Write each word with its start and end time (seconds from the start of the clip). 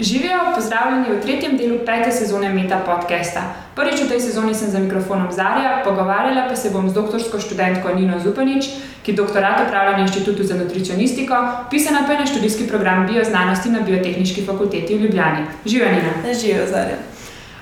Živijo, 0.00 0.38
pozdravljeni 0.54 1.10
v 1.12 1.20
tretjem 1.20 1.56
delu 1.56 1.78
pete 1.86 2.12
sezone 2.12 2.48
Meta 2.48 2.78
podcasta. 2.86 3.40
Prvič 3.76 4.00
v 4.00 4.08
tej 4.08 4.20
sezoni 4.20 4.54
sem 4.54 4.70
za 4.70 4.78
mikrofonom 4.80 5.28
Zarja, 5.32 5.82
pogovarjala 5.84 6.46
pa 6.48 6.56
se 6.56 6.70
bom 6.70 6.88
z 6.88 6.94
doktorsko 6.94 7.40
študentko 7.40 7.92
Nino 7.94 8.16
Zupanič, 8.20 8.64
ki 9.04 9.12
doktorat 9.12 9.60
opravlja 9.60 9.98
na 9.98 10.06
Inštitutu 10.08 10.44
za 10.44 10.56
nutricionistiko, 10.56 11.34
pisana 11.70 12.06
pa 12.06 12.12
je 12.12 12.18
na 12.18 12.26
študijski 12.26 12.68
program 12.68 13.06
bioznanosti 13.06 13.68
na 13.70 13.80
Biotehnički 13.80 14.46
fakulteti 14.46 14.96
v 14.96 15.02
Ljubljani. 15.02 15.44
Živijo, 15.66 15.92
Nina. 15.92 16.34
Živijo, 16.40 16.66
Zarja. 16.66 16.96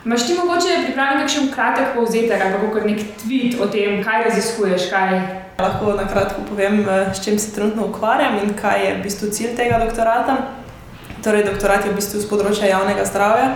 Maš 0.05 0.27
ti 0.27 0.34
mogoče 0.39 0.79
pripraviti 0.84 1.34
nekaj 1.34 1.55
kratek 1.55 1.86
povzetek 1.95 2.43
ali 2.43 2.70
pa 2.73 2.86
nek 2.86 2.98
tweet 3.18 3.59
o 3.62 3.66
tem, 3.66 4.05
kaj 4.05 4.25
raziskuješ? 4.25 4.91
Kaj... 4.91 5.18
Lahko 5.59 5.98
na 5.98 6.07
kratko 6.07 6.46
povem, 6.48 6.86
eh, 6.89 7.11
s 7.14 7.25
čim 7.25 7.39
se 7.39 7.55
trenutno 7.55 7.86
ukvarjam 7.86 8.39
in 8.43 8.55
kaj 8.55 8.86
je 8.86 8.95
v 8.95 9.02
bistvu 9.02 9.30
cilj 9.30 9.57
tega 9.57 9.82
doktorata. 9.84 10.57
Torej, 11.22 11.45
doktorat 11.45 11.84
je 11.84 11.90
v 11.90 11.98
bistvu 11.98 12.20
z 12.22 12.30
področja 12.30 12.70
javnega 12.70 13.02
zdravja. 13.08 13.54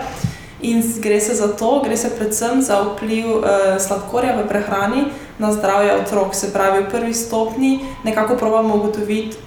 In 0.63 0.83
gre 1.03 1.19
se 1.19 1.35
za 1.35 1.47
to, 1.59 1.79
gre 1.83 1.95
se 1.99 2.11
predvsem 2.11 2.61
za 2.63 2.79
vpliv 2.83 3.27
uh, 3.27 3.43
sladkorja 3.79 4.35
v 4.37 4.47
prehrani 4.47 5.03
na 5.39 5.51
zdravje 5.51 5.95
otrok. 5.99 6.35
Se 6.35 6.51
pravi, 6.55 6.83
v 6.83 6.91
prvi 6.91 7.13
stopni 7.13 7.83
nekako 8.03 8.35
pravimo 8.39 8.79
ugotoviti, 8.79 9.39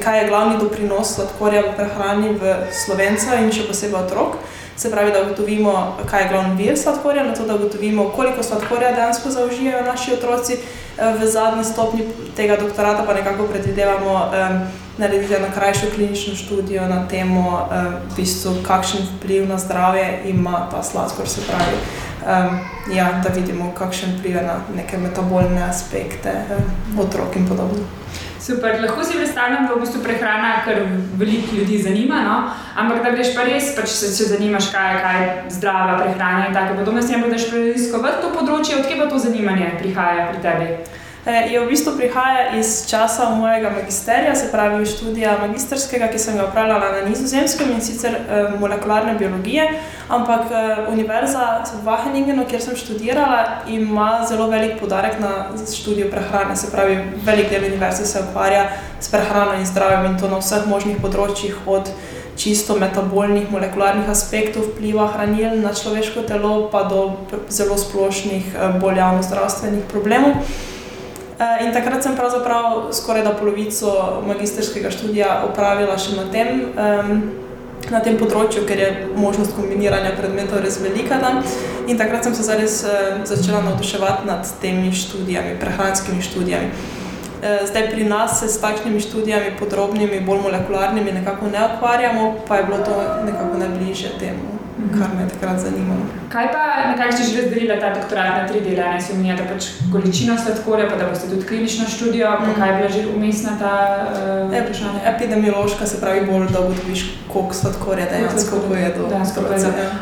kaj 0.00 0.18
je 0.20 0.28
glavni 0.28 0.56
doprinos 0.60 1.16
sladkorja 1.16 1.64
v 1.68 1.74
prehrani 1.76 2.32
v 2.36 2.56
slovencu 2.72 3.36
in 3.40 3.52
še 3.52 3.68
posebej 3.68 4.00
otrok. 4.04 4.40
Se 4.76 4.90
pravi, 4.90 5.12
da 5.12 5.22
ugotovimo, 5.22 5.96
kaj 6.10 6.22
je 6.22 6.28
glavni 6.28 6.54
vir 6.64 6.78
sladkorja, 6.78 7.24
na 7.24 7.34
to, 7.34 7.46
da 7.46 7.54
ugotovimo, 7.54 8.08
koliko 8.16 8.42
sladkorja 8.42 8.92
dejansko 8.92 9.30
zaužijajo 9.30 9.84
naši 9.84 10.12
otroci. 10.12 10.56
Uh, 10.56 11.20
v 11.20 11.26
zadnji 11.26 11.64
stopni 11.64 12.06
tega 12.36 12.56
doktorata 12.56 13.02
pa 13.06 13.14
nekako 13.14 13.46
predvidevamo. 13.46 14.14
Um, 14.14 14.60
narediti 14.98 15.34
eno 15.34 15.46
krajšo 15.54 15.86
klinično 15.94 16.34
študijo 16.34 16.88
na 16.88 17.08
temo, 17.08 17.68
uh, 17.70 17.92
v 18.12 18.16
bistvu, 18.16 18.54
kakšen 18.62 19.00
vpliv 19.16 19.48
na 19.48 19.58
zdravje 19.58 20.22
ima 20.24 20.68
ta 20.70 20.82
sladkor. 20.82 21.28
Se 21.28 21.40
pravi, 21.46 21.76
um, 22.24 22.58
ja, 22.94 23.20
da 23.24 23.34
vidimo, 23.34 23.72
kakšen 23.78 24.18
vpliv 24.18 24.40
na 24.42 24.60
neke 24.76 24.98
metabolne 24.98 25.62
aspekte 25.68 26.32
um, 26.50 26.98
otrok 26.98 27.36
in 27.36 27.48
podobno. 27.48 27.84
Super, 28.44 28.76
lahko 28.82 29.04
si 29.04 29.16
predstavljam, 29.16 29.66
da 29.66 29.72
je 29.72 29.76
v 29.76 29.80
bistvu 29.80 30.02
prehrana, 30.04 30.50
kar 30.64 30.82
veliko 31.16 31.56
ljudi 31.56 31.78
zanima, 31.82 32.18
no? 32.22 32.34
ampak 32.76 33.00
da 33.04 33.10
greš 33.14 33.30
pa 33.36 33.46
res, 33.48 33.70
pač 33.76 33.88
se, 33.88 34.10
se 34.12 34.26
zanimaš, 34.28 34.68
kaj 34.72 34.90
je, 34.92 34.98
kaj 35.04 35.22
je 35.22 35.30
zdrava 35.56 35.94
prehrana 36.02 36.48
in 36.48 36.54
tako 36.54 36.76
podobno. 36.78 37.02
Si 37.02 37.16
ne 37.16 37.22
boš 37.24 37.48
preiskovati 37.48 38.20
to 38.20 38.34
področje, 38.36 38.76
odkje 38.82 38.98
pa 39.00 39.08
to 39.08 39.22
zanimanje 39.22 39.70
prihaja 39.78 40.28
pri 40.28 40.42
tebi? 40.44 40.68
Eh, 41.26 41.52
je 41.52 41.60
v 41.60 41.68
bistvu 41.72 41.96
prihaja 41.96 42.52
iz 42.52 42.84
časa 42.84 43.30
mojega 43.30 43.70
magisterija, 43.70 44.34
se 44.34 44.50
pravi 44.52 44.86
študija 44.86 45.38
magisterskega, 45.40 46.08
ki 46.12 46.18
sem 46.18 46.36
ga 46.36 46.44
upravljala 46.44 46.92
na 46.92 47.08
nizozemskem 47.08 47.70
in 47.72 47.80
sicer 47.80 48.12
eh, 48.12 48.50
molekularne 48.60 49.14
biologije. 49.14 49.64
Ampak 50.08 50.52
eh, 50.52 50.84
univerza 50.92 51.64
v 51.72 51.86
Wageningenu, 51.86 52.44
kjer 52.48 52.62
sem 52.62 52.76
študirala, 52.76 53.62
ima 53.68 54.26
zelo 54.28 54.50
velik 54.52 54.76
podarek 54.80 55.16
na 55.20 55.48
študijo 55.76 56.10
prehrane. 56.10 56.56
Se 56.56 56.68
pravi, 56.70 56.98
velik 57.24 57.48
del 57.50 57.64
univerze 57.64 58.04
se 58.04 58.20
ukvarja 58.28 58.68
s 59.00 59.08
prehrano 59.08 59.54
in 59.54 59.64
zdravjem 59.66 60.12
in 60.12 60.20
to 60.20 60.28
na 60.28 60.42
vseh 60.44 60.68
možnih 60.68 61.00
področjih. 61.00 61.56
Čisto 62.36 62.74
metabolnih, 62.76 63.46
molekularnih 63.50 64.08
aspektov 64.10 64.74
vpliva 64.74 65.06
hranil 65.14 65.56
na 65.62 65.70
človeško 65.72 66.26
telo, 66.28 66.68
pa 66.68 66.82
do 66.82 67.16
zelo 67.48 67.78
splošnih, 67.78 68.56
bolj 68.82 68.98
javno-zdravstvenih 68.98 69.86
problemov. 69.88 70.42
Eh, 71.44 71.64
in 71.64 71.72
takrat 71.72 72.02
sem 72.02 72.16
pravzaprav 72.16 72.88
skoraj 72.92 73.24
da 73.24 73.32
polovico 73.36 74.22
magistrskega 74.26 74.90
študija 74.90 75.42
opravila 75.50 75.98
še 75.98 76.16
na 76.16 76.24
tem, 76.32 76.62
na 77.90 78.00
tem 78.00 78.16
področju, 78.16 78.62
ker 78.68 78.80
je 78.80 78.90
možnost 79.18 79.52
kombiniranja 79.56 80.14
predmetov 80.16 80.62
res 80.64 80.78
velika. 80.80 81.18
Da. 81.20 81.34
In 81.90 82.00
takrat 82.00 82.24
sem 82.24 82.36
se 82.36 82.46
zares 82.46 82.78
uh, 82.86 83.20
začela 83.28 83.60
navduševati 83.66 84.24
nad 84.24 84.48
temi 84.62 84.92
študijami, 84.94 85.58
prehranskimi 85.60 86.24
študijami. 86.24 86.70
Uh, 86.70 87.66
zdaj 87.68 87.90
pri 87.92 88.08
nas 88.08 88.40
se 88.40 88.48
s 88.48 88.62
takšnimi 88.62 89.04
študijami, 89.04 89.52
podrobnimi, 89.60 90.24
bolj 90.24 90.46
molekularnimi, 90.48 91.12
nekako 91.20 91.52
ne 91.52 91.68
ukvarjamo, 91.74 92.34
pa 92.48 92.62
je 92.62 92.68
bilo 92.70 92.80
to 92.88 93.00
nekako 93.28 93.60
najbližje 93.66 94.16
temu 94.22 94.53
kar 94.98 95.08
me 95.16 95.22
je 95.22 95.28
takrat 95.28 95.58
zanimalo. 95.60 96.04
Kaj 96.28 96.46
pa, 96.52 96.62
na 96.90 96.94
kaj 96.98 97.12
ste 97.12 97.22
že 97.24 97.42
razdelili 97.42 97.80
ta 97.80 97.94
doktorat 97.94 98.42
na 98.42 98.48
tri 98.48 98.60
dele? 98.60 98.82
Ne 98.92 99.00
se 99.00 99.12
omenjate 99.12 99.44
pač 99.52 99.64
količino 99.92 100.36
sladkorja, 100.38 100.88
pa 100.90 100.96
da 100.96 101.08
boste 101.08 101.28
tudi 101.30 101.46
klinično 101.46 101.86
študijo, 101.88 102.26
pa 102.38 102.46
mm. 102.46 102.54
kaj 102.58 102.68
je 102.70 102.76
bila 102.76 102.88
že 102.88 103.06
umestna 103.16 103.52
ta 103.58 103.74
uh, 104.50 104.50
vprašanja? 104.50 105.00
Epidemiološka 105.14 105.86
se 105.86 106.00
pravi 106.00 106.26
bolj, 106.26 106.46
da 106.52 106.60
ugotoviš, 106.60 107.04
koliko 107.32 107.54
sladkorja 107.54 108.06
dejansko 108.10 108.56
pojedo. 108.68 109.08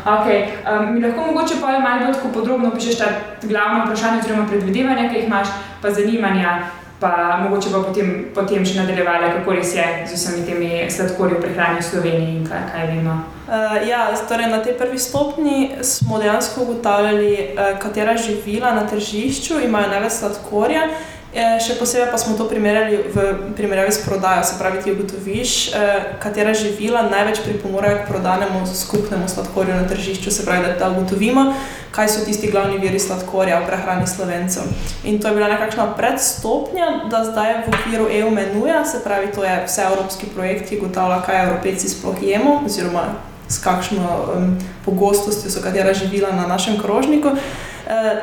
Okay. 0.05 0.41
Um, 0.65 0.95
mi 0.95 1.01
lahko 1.07 1.27
mogoče 1.27 1.55
pa 1.61 1.79
malo 1.79 2.07
bolj 2.07 2.33
podrobno 2.35 2.69
opišeš 2.69 2.99
ta 2.99 3.09
glavna 3.43 3.85
vprašanja, 3.85 4.21
oziroma 4.25 4.47
predvidevanja, 4.49 5.09
ki 5.09 5.17
jih 5.17 5.27
imaš, 5.27 5.49
pa 5.83 5.91
zanimanja 5.91 6.61
pa 7.03 7.39
mogoče 7.43 7.73
pa 7.75 7.83
potem, 7.83 8.11
potem 8.35 8.67
še 8.67 8.79
nadaljevali, 8.79 9.33
kako 9.35 9.57
res 9.59 9.75
je 9.75 9.87
z 10.07 10.15
vsemi 10.15 10.45
temi 10.47 10.71
sladkorji 10.87 11.35
v 11.35 11.43
prehrani 11.43 11.81
v 11.81 11.87
Sloveniji 11.89 12.35
in 12.39 12.45
kaj, 12.47 12.63
kaj 12.71 12.87
vemo. 12.93 13.17
Uh, 13.43 13.75
ja, 13.89 14.05
torej 14.31 14.53
na 14.53 14.61
tej 14.63 14.77
prvi 14.79 15.01
stopni 15.03 15.57
smo 15.83 16.21
dejansko 16.23 16.63
ugotavljali, 16.63 17.33
uh, 17.35 17.73
katera 17.83 18.15
živila 18.15 18.71
na 18.79 18.87
tržišču 18.87 19.59
imajo 19.67 19.91
največ 19.97 20.21
sladkorja. 20.21 20.87
Eh, 21.33 21.57
še 21.65 21.79
posebej 21.81 22.11
pa 22.13 22.19
smo 22.21 22.37
to 22.37 22.45
primerjali 22.45 23.09
v 23.09 23.23
primerjavi 23.57 23.89
s 23.89 24.05
prodajo, 24.05 24.45
se 24.45 24.59
pravi, 24.61 24.83
ti 24.85 24.93
ugotoviš, 24.93 25.73
katera 26.21 26.53
živila 26.53 27.07
največ 27.09 27.41
pripomorejo 27.41 28.03
k 28.03 28.09
prodanemu 28.11 28.61
skupnemu 28.69 29.25
sladkorju 29.25 29.73
na 29.73 29.89
tržišču, 29.89 30.29
se 30.29 30.45
pravi, 30.45 30.77
da 30.77 30.93
ugotovimo, 30.93 31.55
kaj 31.97 32.13
so 32.13 32.27
tisti 32.29 32.53
glavni 32.53 32.77
viri 32.85 33.01
sladkorja 33.01 33.63
v 33.65 33.67
prehrani 33.71 34.05
slovencev. 34.05 34.69
In 35.09 35.25
to 35.25 35.33
je 35.33 35.41
bila 35.41 35.49
nekakšna 35.49 35.97
predstopnja, 35.97 37.09
da 37.09 37.25
zdaj 37.25 37.65
v 37.65 37.73
okviru 37.73 38.13
EU 38.13 38.29
menuja, 38.29 38.85
se 38.85 39.01
pravi, 39.01 39.33
to 39.33 39.41
je 39.49 39.57
vse 39.65 39.89
evropski 39.89 40.29
projekt, 40.37 40.69
ki 40.69 40.85
ugotavlja, 40.85 41.23
kaj 41.25 41.45
evropejci 41.49 41.97
sploh 41.97 42.21
jemo, 42.21 42.61
oziroma 42.69 43.09
s 43.49 43.57
kakšno 43.65 44.05
um, 44.05 44.57
pogostostjo 44.85 45.49
so 45.49 45.65
katera 45.65 45.97
živila 45.97 46.37
na 46.37 46.45
našem 46.45 46.77
krožniku. 46.77 47.33
Uh, 47.33 47.72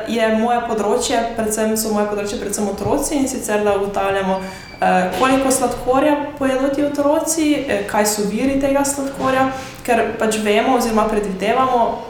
je 0.08 0.28
moje 0.40 0.60
področje, 0.68 1.20
predvsem 1.36 1.76
so 1.76 1.92
moje 1.94 2.08
področje, 2.10 2.40
predvsem 2.40 2.68
otroci 2.70 3.16
in 3.18 3.28
sicer 3.28 3.64
da 3.64 3.76
ugotavljamo, 3.76 4.36
uh, 4.40 5.18
koliko 5.18 5.52
sladkorja 5.52 6.14
pojedo 6.38 6.70
ti 6.74 6.84
otroci, 6.86 7.48
uh, 7.60 7.82
kaj 7.90 8.06
so 8.06 8.28
viri 8.30 8.60
tega 8.60 8.84
sladkorja, 8.84 9.50
ker 9.86 10.14
pač 10.18 10.40
vemo, 10.44 10.78
oziroma 10.80 11.08
predvidevamo, 11.12 12.09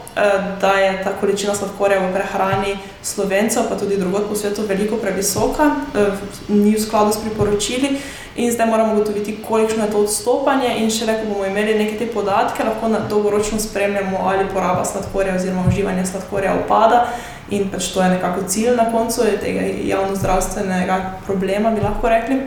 da 0.61 0.71
je 0.71 1.03
ta 1.03 1.11
količina 1.19 1.55
sladkorja 1.55 1.99
v 1.99 2.13
prehrani 2.13 2.77
slovencev, 3.03 3.63
pa 3.69 3.75
tudi 3.75 3.97
drugod 3.97 4.27
po 4.29 4.35
svetu, 4.35 4.61
veliko 4.67 4.97
previsoka, 4.97 5.71
eh, 5.95 6.11
ni 6.47 6.75
v 6.75 6.81
skladu 6.81 7.13
s 7.13 7.17
priporočili. 7.17 7.97
In 8.35 8.51
zdaj 8.51 8.67
moramo 8.67 8.93
ugotoviti, 8.93 9.43
kolikšno 9.47 9.85
je 9.85 9.91
to 9.91 9.97
odstopanje, 9.97 10.75
in 10.77 10.89
še 10.89 11.05
ko 11.05 11.33
bomo 11.33 11.45
imeli 11.45 11.75
neke 11.75 11.97
te 11.97 12.07
podatke, 12.07 12.63
lahko 12.63 12.87
na 12.87 12.99
dolgoročno 12.99 13.59
spremljamo, 13.59 14.17
ali 14.23 14.47
poraba 14.53 14.85
sladkorja 14.85 15.35
oziroma 15.35 15.67
uživanje 15.67 16.05
sladkorja 16.05 16.55
upada. 16.65 17.07
In 17.49 17.69
pač 17.69 17.91
to 17.91 18.01
je 18.01 18.09
nekako 18.09 18.47
cilj 18.47 18.75
na 18.75 18.91
koncu 18.91 19.21
tega 19.41 19.61
javno-zdravstvenega 19.83 21.19
problema, 21.25 21.71
bi 21.71 21.81
lahko 21.81 22.09
rekli. 22.09 22.41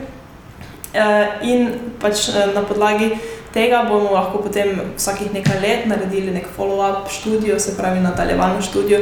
Eh, 0.93 1.27
in 1.41 1.69
pač 1.99 2.29
na 2.55 2.61
podlagi 2.63 3.17
tega 3.55 3.85
bomo 3.89 4.11
lahko 4.11 4.43
potem 4.43 4.75
vsakih 4.97 5.31
nekaj 5.33 5.61
let 5.63 5.87
naredili 5.87 6.33
nek 6.35 6.51
follow-up 6.57 7.07
študijo, 7.09 7.59
se 7.59 7.77
pravi 7.77 8.03
nadaljevalno 8.03 8.61
študijo, 8.61 8.99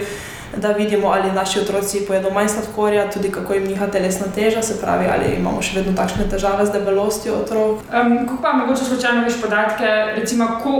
da 0.57 0.71
vidimo, 0.77 1.07
ali 1.09 1.31
naši 1.31 1.59
otroci 1.59 2.05
pojedo 2.07 2.29
manj 2.29 2.47
sladkorja, 2.53 3.09
tudi 3.11 3.31
kako 3.31 3.53
jim 3.53 3.67
njiha 3.67 3.87
telesna 3.87 4.27
teža, 4.35 4.61
se 4.61 4.81
pravi, 4.81 5.07
ali 5.13 5.35
imamo 5.35 5.61
še 5.61 5.79
vedno 5.79 5.95
takšne 5.97 6.27
težave 6.29 6.65
z 6.65 6.77
debelostjo 6.77 7.39
otrok. 7.41 7.81
Um, 7.89 8.17
kako 8.27 8.41
pa 8.41 8.53
mogoče 8.53 8.85
slučajno 8.85 9.23
veš 9.25 9.41
podatke, 9.41 9.89
recimo, 10.19 10.47
ko 10.63 10.73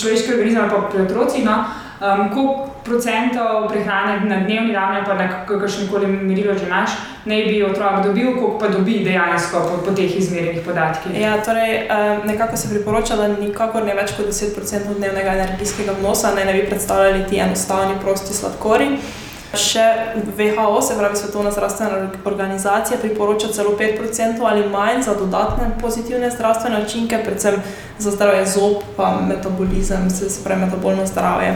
človeški 0.00 0.34
organizem 0.34 0.68
pa 0.68 0.82
pri 0.92 1.06
otrocih, 1.06 1.44
no, 1.44 1.56
um, 2.00 2.28
koliko 2.34 2.67
procentov 2.88 3.68
prehrane 3.68 4.24
na 4.24 4.40
dnevni 4.44 4.72
ravni, 4.74 5.04
pa 5.06 5.14
na 5.14 5.28
kakršnem 5.46 5.88
koli 5.88 6.06
merilu 6.06 6.56
že 6.58 6.66
imaš, 6.66 6.96
naj 7.24 7.44
bi 7.44 7.62
otrok 7.62 8.02
dobil, 8.04 8.32
koliko 8.34 8.58
pa 8.58 8.68
dobi 8.68 9.04
dejansko 9.04 9.60
po, 9.68 9.78
po 9.84 9.94
teh 9.96 10.16
izmerjenih 10.16 10.64
podatkih. 10.64 11.20
Ja, 11.20 11.36
torej, 11.44 11.86
um, 11.86 12.26
nekako 12.26 12.56
se 12.56 12.72
priporoča, 12.72 13.16
da 13.16 13.28
nikakor 13.28 13.84
ne 13.84 13.94
več 13.94 14.16
kot 14.16 14.26
10% 14.32 14.96
dnevnega 14.96 15.36
energijskega 15.38 15.96
vnosa 16.00 16.34
naj 16.34 16.44
ne 16.44 16.58
bi 16.58 16.66
predstavljali 16.66 17.24
ti 17.30 17.40
enostavni 17.44 18.00
prosti 18.02 18.34
sladkori. 18.34 18.92
Še 19.48 19.84
WHO, 20.36 20.80
se 20.84 20.94
pravi 20.98 21.16
Svetovna 21.16 21.50
zdravstvena 21.50 22.10
organizacija, 22.28 22.98
priporoča 23.00 23.48
celo 23.56 23.72
5% 23.78 24.44
ali 24.44 24.68
manj 24.68 25.02
za 25.06 25.14
dodatne 25.16 25.70
pozitivne 25.80 26.28
zdravstvene 26.30 26.82
učinke, 26.84 27.22
predvsem 27.24 27.56
za 27.98 28.10
zdravje 28.12 28.44
zob, 28.46 28.84
pa 28.96 29.14
metabolizem, 29.28 30.10
se 30.10 30.28
pravi 30.44 30.66
metabolno 30.66 31.06
zdravje. 31.06 31.54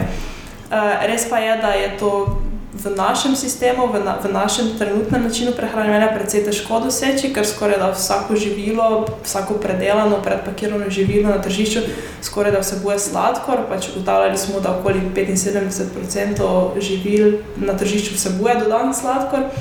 Uh, 0.73 1.05
res 1.05 1.29
pa 1.29 1.37
je, 1.37 1.53
da 1.61 1.77
je 1.77 1.89
to 2.01 2.41
v 2.73 2.89
našem 2.97 3.37
sistemu, 3.37 3.85
v, 3.93 4.01
na, 4.01 4.17
v 4.17 4.33
našem 4.33 4.73
trenutnem 4.73 5.29
načinu 5.29 5.53
prehranevanja 5.53 6.09
precej 6.17 6.41
težko 6.41 6.81
doseči, 6.81 7.29
ker 7.29 7.45
skoraj 7.45 7.77
da 7.77 7.93
vsako 7.93 8.33
živilo, 8.33 9.05
vsako 9.21 9.61
predelano, 9.61 10.17
predpakirano 10.25 10.89
živilo 10.89 11.29
na 11.29 11.37
tržišču 11.37 11.85
skoraj 12.25 12.57
da 12.57 12.65
vsebuje 12.65 12.97
sladkor. 12.99 13.69
Pač 13.69 13.93
ugotavljali 13.93 14.37
smo, 14.37 14.59
da 14.59 14.73
okoli 14.73 15.05
75% 15.13 16.81
živil 16.81 17.45
na 17.61 17.77
tržišču 17.77 18.17
vsebuje 18.17 18.55
dodan 18.65 18.89
sladkor. 18.93 19.53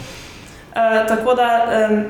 Uh, 0.73 1.09
tako 1.09 1.35
da 1.35 1.49
um, 1.91 2.05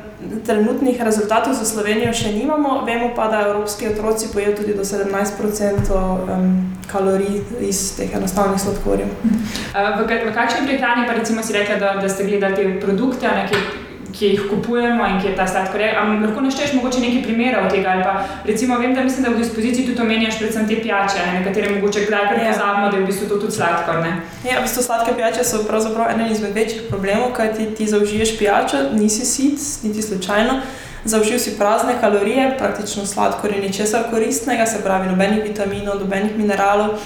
trenutnih 0.47 1.03
rezultatov 1.03 1.55
za 1.55 1.65
Slovenijo 1.65 2.13
še 2.15 2.31
nimamo, 2.33 2.85
vemo 2.87 3.09
pa, 3.17 3.27
da 3.29 3.41
evropski 3.49 3.89
otroci 3.89 4.29
pojejo 4.33 4.57
tudi 4.57 4.75
do 4.75 4.85
17% 4.87 5.91
um, 5.91 6.77
kalorij 6.93 7.41
iz 7.61 7.97
teh 7.97 8.15
enostavnih 8.15 8.61
sladkorjev. 8.63 9.09
Uh, 9.09 9.99
v, 9.99 10.07
v 10.29 10.35
kakšni 10.35 10.67
prehrani 10.67 11.09
pa 11.11 11.19
recimo 11.19 11.43
si 11.43 11.59
rekla, 11.59 11.81
da, 11.83 11.97
da 11.99 12.09
ste 12.09 12.29
gledali 12.31 12.55
te 12.55 12.81
produkte, 12.87 13.27
nekaj 13.27 13.82
ki 14.13 14.27
jih 14.27 14.43
kupujemo 14.51 15.07
in 15.07 15.21
ki 15.21 15.29
je 15.29 15.37
ta 15.37 15.47
sladkor. 15.47 15.83
Ampak 15.83 16.27
lahko 16.27 16.45
našteješ 16.45 16.75
mogoče 16.77 17.01
nekaj 17.01 17.23
primerov 17.25 17.71
tega. 17.73 17.95
Pa, 18.05 18.13
recimo, 18.45 18.79
vem, 18.79 18.95
da 18.95 19.05
mislim, 19.05 19.25
da 19.25 19.31
v 19.31 19.41
dispoziciji 19.41 19.87
tudi 19.87 20.03
omenjaš 20.03 20.39
predvsem 20.39 20.69
te 20.69 20.77
pijače, 20.83 21.25
ne? 21.27 21.41
nekatere 21.41 21.75
mogoče 21.75 22.05
kdaj 22.07 22.29
prepozabimo, 22.35 22.91
da 22.91 22.97
je 22.97 23.03
v 23.03 23.07
bistvu 23.07 23.29
to 23.29 23.41
tudi 23.41 23.57
sladkor. 23.57 24.03
Ne? 24.05 24.13
Ja, 24.45 24.61
v 24.61 24.69
bistvu 24.69 24.83
sladke 24.83 25.17
pijače 25.17 25.45
so 25.45 25.65
pravzaprav 25.69 26.15
eden 26.15 26.33
izmed 26.33 26.55
večjih 26.55 26.87
problemov, 26.91 27.33
kaj 27.33 27.55
ti, 27.57 27.67
ti 27.77 27.89
zaužiješ 27.89 28.39
pijačo, 28.39 28.87
nisi 28.93 29.27
sit, 29.27 29.61
niti 29.83 30.03
slučajno. 30.03 30.61
Zaužil 31.05 31.39
si 31.39 31.57
prazne 31.59 31.97
kalorije, 32.01 32.55
praktično 32.59 33.07
sladkor 33.07 33.51
in 33.51 33.65
ničesar 33.67 34.05
koristnega, 34.11 34.67
se 34.67 34.85
pravi, 34.85 35.09
nobenih 35.11 35.43
vitaminov, 35.43 35.99
nobenih 36.01 36.37
mineralov. 36.39 37.01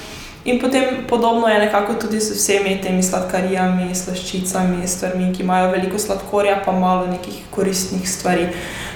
In 0.46 0.60
potem 0.60 0.84
podobno 1.08 1.48
je 1.48 1.58
nekako 1.58 1.94
tudi 1.94 2.20
z 2.20 2.36
vsemi 2.38 2.78
temi 2.82 3.02
sladkarijami, 3.02 3.94
slaščicami, 3.94 4.86
stvarmi, 4.86 5.32
ki 5.34 5.42
imajo 5.42 5.72
veliko 5.72 5.98
sladkorja, 5.98 6.60
pa 6.64 6.72
malo 6.72 7.08
nekih 7.10 7.40
koristnih 7.50 8.06
stvari. 8.10 8.46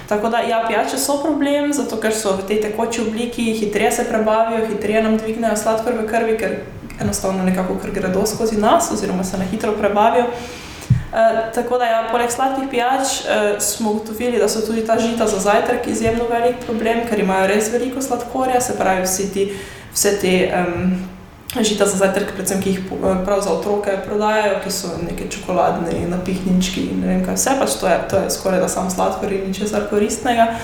Tako 0.08 0.30
da, 0.30 0.44
ja, 0.46 0.62
pijače 0.68 0.98
so 0.98 1.18
problem, 1.22 1.72
zato 1.72 1.98
ker 1.98 2.14
so 2.14 2.36
v 2.38 2.46
tej 2.46 2.60
tekoči 2.62 3.02
obliki, 3.02 3.48
hitreje 3.58 3.90
se 3.98 4.06
prebavijo, 4.06 4.62
hitreje 4.70 5.02
nam 5.02 5.18
dvignejo 5.18 5.58
sladkor 5.58 5.98
v 5.98 6.06
krvi, 6.06 6.38
ker 6.38 6.56
enostavno 7.00 7.42
nekako 7.42 7.80
kar 7.82 7.90
gredo 7.98 8.26
skozi 8.26 8.58
nas, 8.60 8.92
oziroma 8.92 9.24
se 9.24 9.38
na 9.38 9.44
hitro 9.50 9.72
prebavijo. 9.72 10.30
E, 10.30 11.28
tako 11.54 11.78
da, 11.78 11.84
ja, 11.84 12.08
poleg 12.12 12.30
sladkih 12.30 12.70
pijač 12.70 13.24
e, 13.26 13.60
smo 13.60 13.90
ugotovili, 13.90 14.38
da 14.38 14.48
so 14.48 14.62
tudi 14.66 14.86
ta 14.86 14.98
žita 14.98 15.26
za 15.26 15.38
zajtrk 15.50 15.86
izjemno 15.86 16.30
velik 16.30 16.62
problem, 16.66 17.08
ker 17.10 17.18
imajo 17.18 17.50
res 17.50 17.72
veliko 17.72 18.02
sladkorja, 18.02 18.60
se 18.60 18.78
pravi, 18.78 19.02
vsi 19.02 19.32
ti, 19.34 19.52
vse 19.94 20.20
te. 20.22 20.36
Um, 20.54 21.00
žita 21.58 21.86
za 21.86 21.98
zajtrk, 21.98 22.34
predvsem 22.34 22.62
ki 22.62 22.70
jih 22.70 22.78
eh, 22.78 23.24
prav 23.24 23.42
za 23.42 23.50
otroke 23.50 23.96
prodajajo, 24.06 24.60
ki 24.64 24.70
so 24.70 24.94
neki 25.02 25.30
čokoladni 25.30 26.06
napihnjenčki 26.06 26.86
in 26.92 27.02
ne 27.02 27.10
vem 27.10 27.24
kaj 27.26 27.34
vse, 27.34 27.56
pač 27.58 27.74
to 27.80 27.90
je, 27.90 27.98
to 28.10 28.22
je 28.22 28.30
skoraj 28.30 28.62
da 28.62 28.68
samo 28.68 28.90
sladkor 28.90 29.32
in 29.32 29.48
ničesar 29.50 29.88
koristnega. 29.90 30.54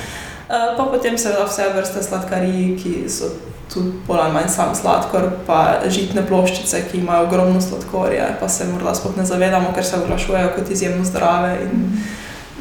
Eh, 0.46 0.66
pa 0.78 0.84
potem 0.86 1.18
seveda 1.18 1.48
vse 1.50 1.66
vrste 1.74 2.02
sladkarij, 2.06 2.76
ki 2.78 2.94
so 3.10 3.32
tudi 3.72 3.98
bolj 4.06 4.22
ali 4.22 4.34
manj 4.38 4.50
sam 4.54 4.74
sladkor, 4.78 5.30
pa 5.46 5.82
žitne 5.90 6.22
ploščice, 6.22 6.84
ki 6.90 7.02
imajo 7.02 7.26
ogromno 7.26 7.60
sladkorja, 7.60 8.36
pa 8.40 8.48
se 8.48 8.68
morda 8.70 8.94
sploh 8.94 9.16
ne 9.18 9.26
zavedamo, 9.26 9.74
ker 9.74 9.84
se 9.84 9.98
oglašujejo 9.98 10.52
kot 10.54 10.70
izjemno 10.70 11.04
zdrave. 11.04 11.56
In, 11.66 11.88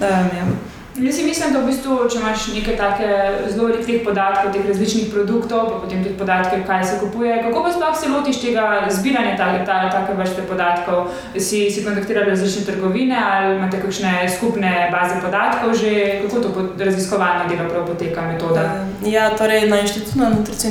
um. 0.01 0.55
Jaz 0.95 1.17
mislim, 1.23 1.53
da 1.53 1.59
v 1.59 1.67
bistvu, 1.67 1.95
če 2.07 2.21
imaš 2.21 2.43
nekaj 2.55 2.75
take 2.79 3.07
zelo 3.51 3.65
velikih 3.67 3.97
podatkov, 4.05 4.53
teh 4.53 4.63
različnih 4.63 5.09
produktov, 5.11 5.65
pa 5.67 5.79
potem 5.81 6.05
tudi 6.05 6.15
podatke, 6.15 6.61
kaj 6.67 6.85
se 6.87 6.99
kupuje, 7.01 7.33
kako 7.43 7.63
pa 7.65 7.73
sploh 7.73 7.97
se 7.99 8.11
lotiš 8.13 8.39
tega 8.39 8.63
zbiranja 8.87 9.33
take, 9.35 9.65
take, 9.67 9.89
take 9.91 10.15
vrste 10.15 10.45
podatkov? 10.47 11.11
Si, 11.35 11.65
si 11.67 11.83
kontaktiral 11.83 12.29
različne 12.29 12.63
trgovine 12.69 13.19
ali 13.19 13.57
imate 13.57 13.81
kakšne 13.83 14.13
skupne 14.37 14.71
baze 14.93 15.19
podatkov 15.19 15.75
že, 15.75 15.91
kako 16.23 16.41
to 16.45 16.67
raziskovalno 16.79 17.51
delo 17.51 17.83
poteka 17.91 18.23
metoda? 18.31 18.69
Ja, 19.05 19.29
torej 19.37 19.69
na 19.69 19.79
inštitutu 19.79 20.19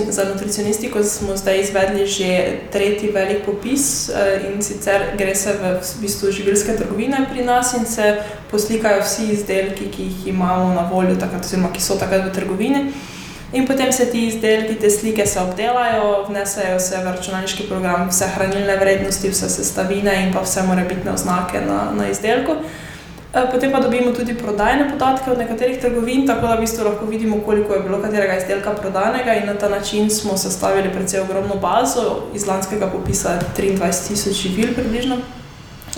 za 0.09 0.25
nutricionistiko 0.25 1.05
smo 1.05 1.37
zdaj 1.37 1.61
izvedli 1.61 2.07
že 2.07 2.59
tretji 2.73 3.11
velik 3.11 3.45
popis 3.47 4.09
eh, 4.09 4.51
in 4.51 4.63
sicer 4.63 5.03
gre 5.19 5.35
se 5.35 5.53
v, 5.53 5.79
v 5.79 6.01
bistvu 6.01 6.33
živilske 6.33 6.77
trgovine 6.77 7.27
pri 7.31 7.45
nas 7.45 7.75
in 7.75 7.87
se 7.87 8.17
poslikajo 8.51 9.03
vsi 9.03 9.33
izdelki, 9.33 9.87
ki 9.91 10.03
jih 10.03 10.27
imamo 10.27 10.75
na 10.75 10.89
voljo, 10.93 11.15
takrat, 11.17 11.45
oziroma 11.45 11.73
ki 11.73 11.83
so 11.83 11.95
takrat 11.95 12.27
v 12.27 12.35
trgovini. 12.35 12.93
In 13.53 13.67
potem 13.67 13.93
se 13.93 14.11
ti 14.11 14.27
izdelki, 14.27 14.75
te 14.75 14.91
slike 14.91 15.27
se 15.27 15.41
obdelajo, 15.41 16.25
vnesejo 16.29 16.81
se 16.81 16.99
v 16.99 17.05
računalniški 17.05 17.69
program, 17.69 18.09
vse 18.09 18.27
hranilne 18.35 18.77
vrednosti, 18.77 19.31
vse 19.31 19.49
sestavine 19.49 20.15
in 20.27 20.33
pa 20.35 20.43
vse 20.43 20.63
morebitne 20.67 21.13
oznake 21.13 21.61
na, 21.61 21.93
na 21.95 22.09
izdelku. 22.11 22.53
E, 22.53 22.84
potem 23.53 23.73
pa 23.73 23.81
dobimo 23.81 24.13
tudi 24.13 24.35
prodajne 24.35 24.91
podatke 24.91 25.31
od 25.31 25.39
nekaterih 25.39 25.81
trgovin, 25.81 26.27
tako 26.27 26.47
da 26.47 26.55
v 26.55 26.61
bistvu 26.61 26.85
lahko 26.85 27.07
vidimo, 27.07 27.41
koliko 27.45 27.75
je 27.75 27.81
bilo 27.81 27.99
katerega 28.03 28.37
izdelka 28.39 28.71
prodanega, 28.71 29.35
in 29.35 29.47
na 29.47 29.55
ta 29.55 29.69
način 29.69 30.11
smo 30.11 30.37
sestavili 30.37 30.93
precej 30.93 31.21
ogromno 31.21 31.55
bazo, 31.55 32.31
iz 32.35 32.47
lanskega 32.47 32.87
popisa 32.87 33.39
23.000 33.59 34.33
živil, 34.33 34.75
približno 34.75 35.19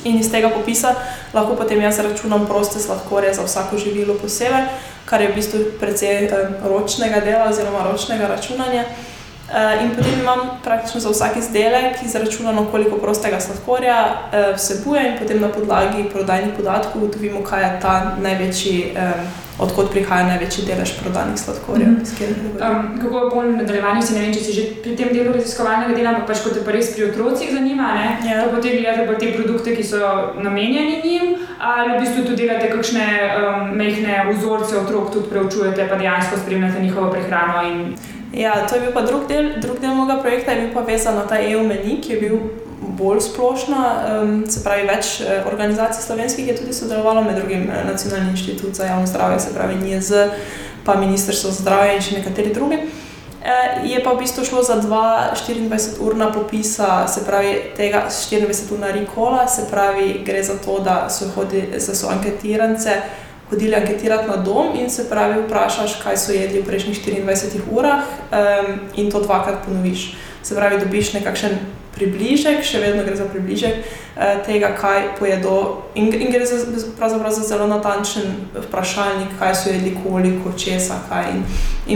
in 0.05 0.19
iz 0.19 0.31
tega 0.31 0.51
popisa 0.51 0.95
lahko 1.35 1.57
potem 1.57 1.81
jaz 1.83 1.99
računam 1.99 2.47
proste 2.47 2.79
sladkorje 2.79 3.35
za 3.35 3.43
vsako 3.43 3.79
živilo 3.79 4.15
posebej, 4.15 4.69
kar 5.05 5.21
je 5.21 5.29
v 5.29 5.35
bistvu 5.35 5.61
precej 5.81 6.31
ročnega 6.65 7.21
dela 7.21 7.49
oziroma 7.51 7.85
ročnega 7.91 8.27
računanja. 8.27 8.85
Eh, 9.47 9.83
in 9.85 9.91
potem 9.95 10.21
imam 10.21 10.41
praktično 10.65 11.01
za 11.01 11.11
vsak 11.11 11.37
izdelek 11.37 12.03
izračunano, 12.05 12.67
koliko 12.71 12.97
prostega 12.97 13.41
sladkorja 13.41 13.99
eh, 14.33 14.53
vsebuje, 14.57 15.09
in 15.09 15.19
potem 15.19 15.41
na 15.41 15.49
podlagi 15.49 16.05
prodajnih 16.13 16.55
podatkov 16.57 17.03
ugotovimo, 17.03 17.43
kaj 17.43 17.63
je 17.63 17.81
ta 17.81 18.17
največji 18.23 18.97
odkot 19.59 19.89
prihaja 19.91 20.27
največji 20.29 20.65
delež 20.69 20.93
prodanih 21.01 21.39
sladkorjev. 21.41 21.89
Mm 21.89 22.03
-hmm. 22.05 22.71
um, 22.71 22.99
kako 23.03 23.19
je 23.19 23.31
polno 23.31 23.57
nadaljevanje, 23.57 24.03
si 24.03 24.15
ne 24.15 24.21
vem, 24.21 24.35
če 24.35 24.41
si 24.41 24.53
že 24.53 24.63
pri 24.83 24.97
tem 24.97 25.09
delu 25.13 25.33
raziskovalnega 25.33 25.95
dela, 25.95 26.11
ampak 26.11 26.27
pač 26.27 26.43
kot 26.45 26.53
te 26.55 26.65
pa 26.65 26.73
res 26.73 26.95
pri 26.95 27.05
otrocih 27.05 27.53
zanima, 27.53 27.95
ne? 27.95 28.31
Ja. 28.31 28.45
To 28.45 28.57
potem 28.57 28.77
gledate 28.77 29.07
pa 29.07 29.15
te 29.15 29.33
produkte, 29.33 29.77
ki 29.77 29.85
so 29.85 29.99
namenjeni 30.37 31.01
njim, 31.05 31.35
ali 31.59 31.97
v 31.97 32.01
bistvu 32.01 32.25
tudi 32.25 32.43
delate 32.43 32.71
kakšne 32.71 33.07
um, 33.39 33.77
mehne 33.77 34.25
vzorce 34.33 34.77
otrok, 34.77 35.13
tudi 35.13 35.29
preučujete, 35.29 35.89
pa 35.91 35.97
dejansko 35.97 36.37
spremljate 36.37 36.83
njihovo 36.83 37.11
prehrano. 37.11 37.69
In... 37.69 37.97
Ja, 38.37 38.67
to 38.69 38.75
je 38.75 38.81
bil 38.81 38.93
pa 38.93 39.01
drug 39.01 39.25
del, 39.29 39.55
drug 39.65 39.81
del 39.81 39.95
mojega 39.97 40.21
projekta, 40.21 40.53
je 40.53 40.67
bil 40.67 40.75
pa 40.75 40.83
vezan 40.85 41.17
na 41.17 41.25
ta 41.25 41.39
EU 41.41 41.63
meni, 41.65 41.97
ki 42.05 42.13
je 42.13 42.21
bil 42.21 42.37
bolj 42.99 43.23
splošna, 43.31 43.83
um, 44.23 44.35
se 44.51 44.61
pravi, 44.65 44.85
več 44.89 45.21
eh, 45.25 45.41
organizacij 45.49 46.05
slovenskih 46.05 46.49
je 46.49 46.57
tudi 46.59 46.77
sodelovalo, 46.77 47.25
med 47.25 47.41
drugim 47.41 47.71
eh, 47.71 47.81
Nacionalni 47.89 48.35
inštitut 48.37 48.77
za 48.77 48.91
javno 48.91 49.09
zdravje, 49.09 49.41
se 49.41 49.55
pravi 49.55 49.81
NIEZ, 49.81 50.13
pa 50.85 51.01
Ministrstvo 51.01 51.51
za 51.51 51.65
zdravje 51.65 51.97
in 51.97 52.05
še 52.05 52.21
nekateri 52.21 52.53
drugi. 52.55 52.79
Eh, 53.47 53.89
je 53.89 54.05
pa 54.05 54.13
v 54.13 54.21
bistvu 54.21 54.45
šlo 54.45 54.63
za 54.63 54.77
dva 54.85 55.33
24-urna 55.33 56.29
popisa, 56.33 57.07
se 57.09 57.25
pravi, 57.25 57.57
tega 57.77 58.05
24-urna 58.11 58.93
rekola, 59.01 59.47
se 59.49 59.65
pravi, 59.71 60.21
gre 60.27 60.43
za 60.43 60.59
to, 60.61 60.77
da 60.85 61.07
so, 61.09 61.33
hodi, 61.33 61.71
so 61.81 62.13
anketirance 62.13 63.01
hodili 63.51 63.75
anketirati 63.75 64.29
na 64.29 64.37
dom 64.37 64.75
in 64.79 64.91
se 64.91 65.09
pravi, 65.11 65.43
vprašaš, 65.47 66.01
kaj 66.03 66.17
so 66.19 66.33
jedli 66.33 66.63
v 66.63 66.67
prejšnjih 66.67 67.01
24 67.07 67.71
urah, 67.71 68.03
um, 68.31 68.79
in 68.97 69.11
to 69.11 69.23
dvakrat 69.23 69.65
ponoviš. 69.67 70.15
Se 70.43 70.55
pravi, 70.55 70.81
dobiš 70.83 71.13
nekakšen 71.13 71.59
približek, 71.97 72.61
še 72.65 72.81
vedno 72.83 73.05
gre 73.07 73.17
za 73.17 73.25
približek 73.31 73.81
eh, 73.81 74.37
tega, 74.47 74.75
kaj 74.77 75.17
pojedo. 75.19 75.83
In, 75.97 76.13
in 76.13 76.31
gre 76.33 76.45
za, 76.47 76.61
za 76.61 77.43
zelo 77.43 77.67
natančen 77.67 78.53
vprašalnik, 78.55 79.35
kaj 79.41 79.55
so 79.57 79.73
jedli, 79.73 79.97
koliko, 80.05 80.53
česa, 80.59 81.01
kaj. 81.09 81.33
In, 81.33 81.43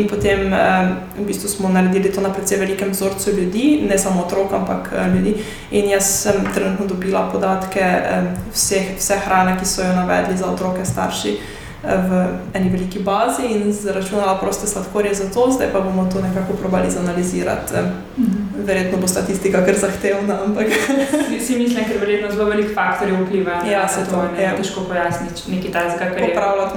in 0.01 0.09
potem 0.09 0.49
eh, 0.49 0.91
v 1.21 1.29
bistvu 1.29 1.53
smo 1.53 1.69
naredili 1.69 2.13
to 2.13 2.25
na 2.25 2.33
precej 2.33 2.59
velikem 2.65 2.91
vzorcu 2.97 3.37
ljudi, 3.37 3.85
ne 3.85 3.99
samo 4.01 4.25
otrok, 4.25 4.53
ampak 4.57 4.93
eh, 4.93 5.09
ljudi. 5.15 5.37
In 5.71 5.93
jaz 5.93 6.09
sem 6.25 6.41
trenutno 6.55 6.89
dobila 6.89 7.29
podatke 7.33 7.85
eh, 7.85 8.35
vseh, 8.55 8.97
vse 8.99 9.21
hrane, 9.27 9.59
ki 9.61 9.69
so 9.69 9.85
jo 9.85 9.95
navedli 9.97 10.37
za 10.41 10.49
otroke, 10.49 10.85
starši 10.85 11.60
v 11.83 12.27
eni 12.55 12.69
veliki 12.69 12.99
bazi 12.99 13.47
in 13.47 13.73
zračunala 13.73 14.39
proste 14.39 14.67
sladkorje 14.67 15.15
za 15.15 15.31
to, 15.35 15.51
zdaj 15.51 15.73
pa 15.73 15.81
bomo 15.81 16.09
to 16.13 16.21
nekako 16.21 16.53
probali 16.53 16.91
zanalizirati. 16.91 17.75
Mhm. 18.19 18.65
Verjetno 18.65 18.99
bo 18.99 19.09
statistika 19.09 19.65
kar 19.65 19.75
zahtevna, 19.75 20.39
ampak. 20.45 20.67
Si 21.47 21.59
mislim, 21.59 21.85
ker 21.85 22.01
verjetno 22.01 22.31
zelo 22.31 22.45
velik 22.45 22.75
faktorjev 22.75 23.25
vpliva 23.25 23.53
ja, 23.71 23.83
na 23.83 24.05
to, 24.11 24.29
da 24.37 24.43
je 24.43 24.45
ja. 24.45 24.57
težko 24.57 24.81
pojasniti 24.81 25.51
nekaj 25.51 25.73
takega, 25.73 26.11
kar 26.15 26.23
je 26.23 26.29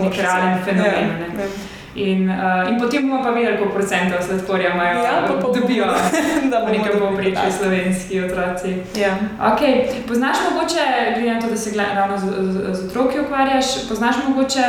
nek 0.04 0.18
realen 0.18 0.60
fenomen. 0.66 0.94
Ja, 0.94 1.44
ja. 1.44 1.73
In, 1.96 2.30
uh, 2.30 2.70
in 2.70 2.80
potem 2.82 3.10
bomo 3.10 3.24
pa 3.24 3.30
videli, 3.30 3.58
koliko 3.58 3.76
procentov 3.76 4.22
sladkorja 4.22 4.74
imajo, 4.74 5.04
Ja, 5.04 5.26
pa 5.28 5.34
pa 5.34 5.60
dobijo. 5.60 5.86
da 6.52 6.60
Po 6.60 6.66
bomo 6.66 6.78
nekem 6.78 6.94
dobili, 6.94 7.00
povprečju 7.00 7.46
ja. 7.46 7.52
slovenski 7.52 8.22
otroci. 8.26 8.70
Ja. 8.96 9.18
Okay. 9.40 9.86
Poznaš 10.08 10.38
mogoče, 10.52 10.82
glede 11.14 11.34
na 11.34 11.42
to, 11.42 11.48
da 11.48 11.58
se 11.58 11.70
ravno 11.96 12.18
z, 12.18 12.26
z, 12.52 12.74
z 12.74 12.86
otroki 12.86 13.20
ukvarjaš, 13.20 13.66
poznaš 13.90 14.16
mogoče 14.28 14.64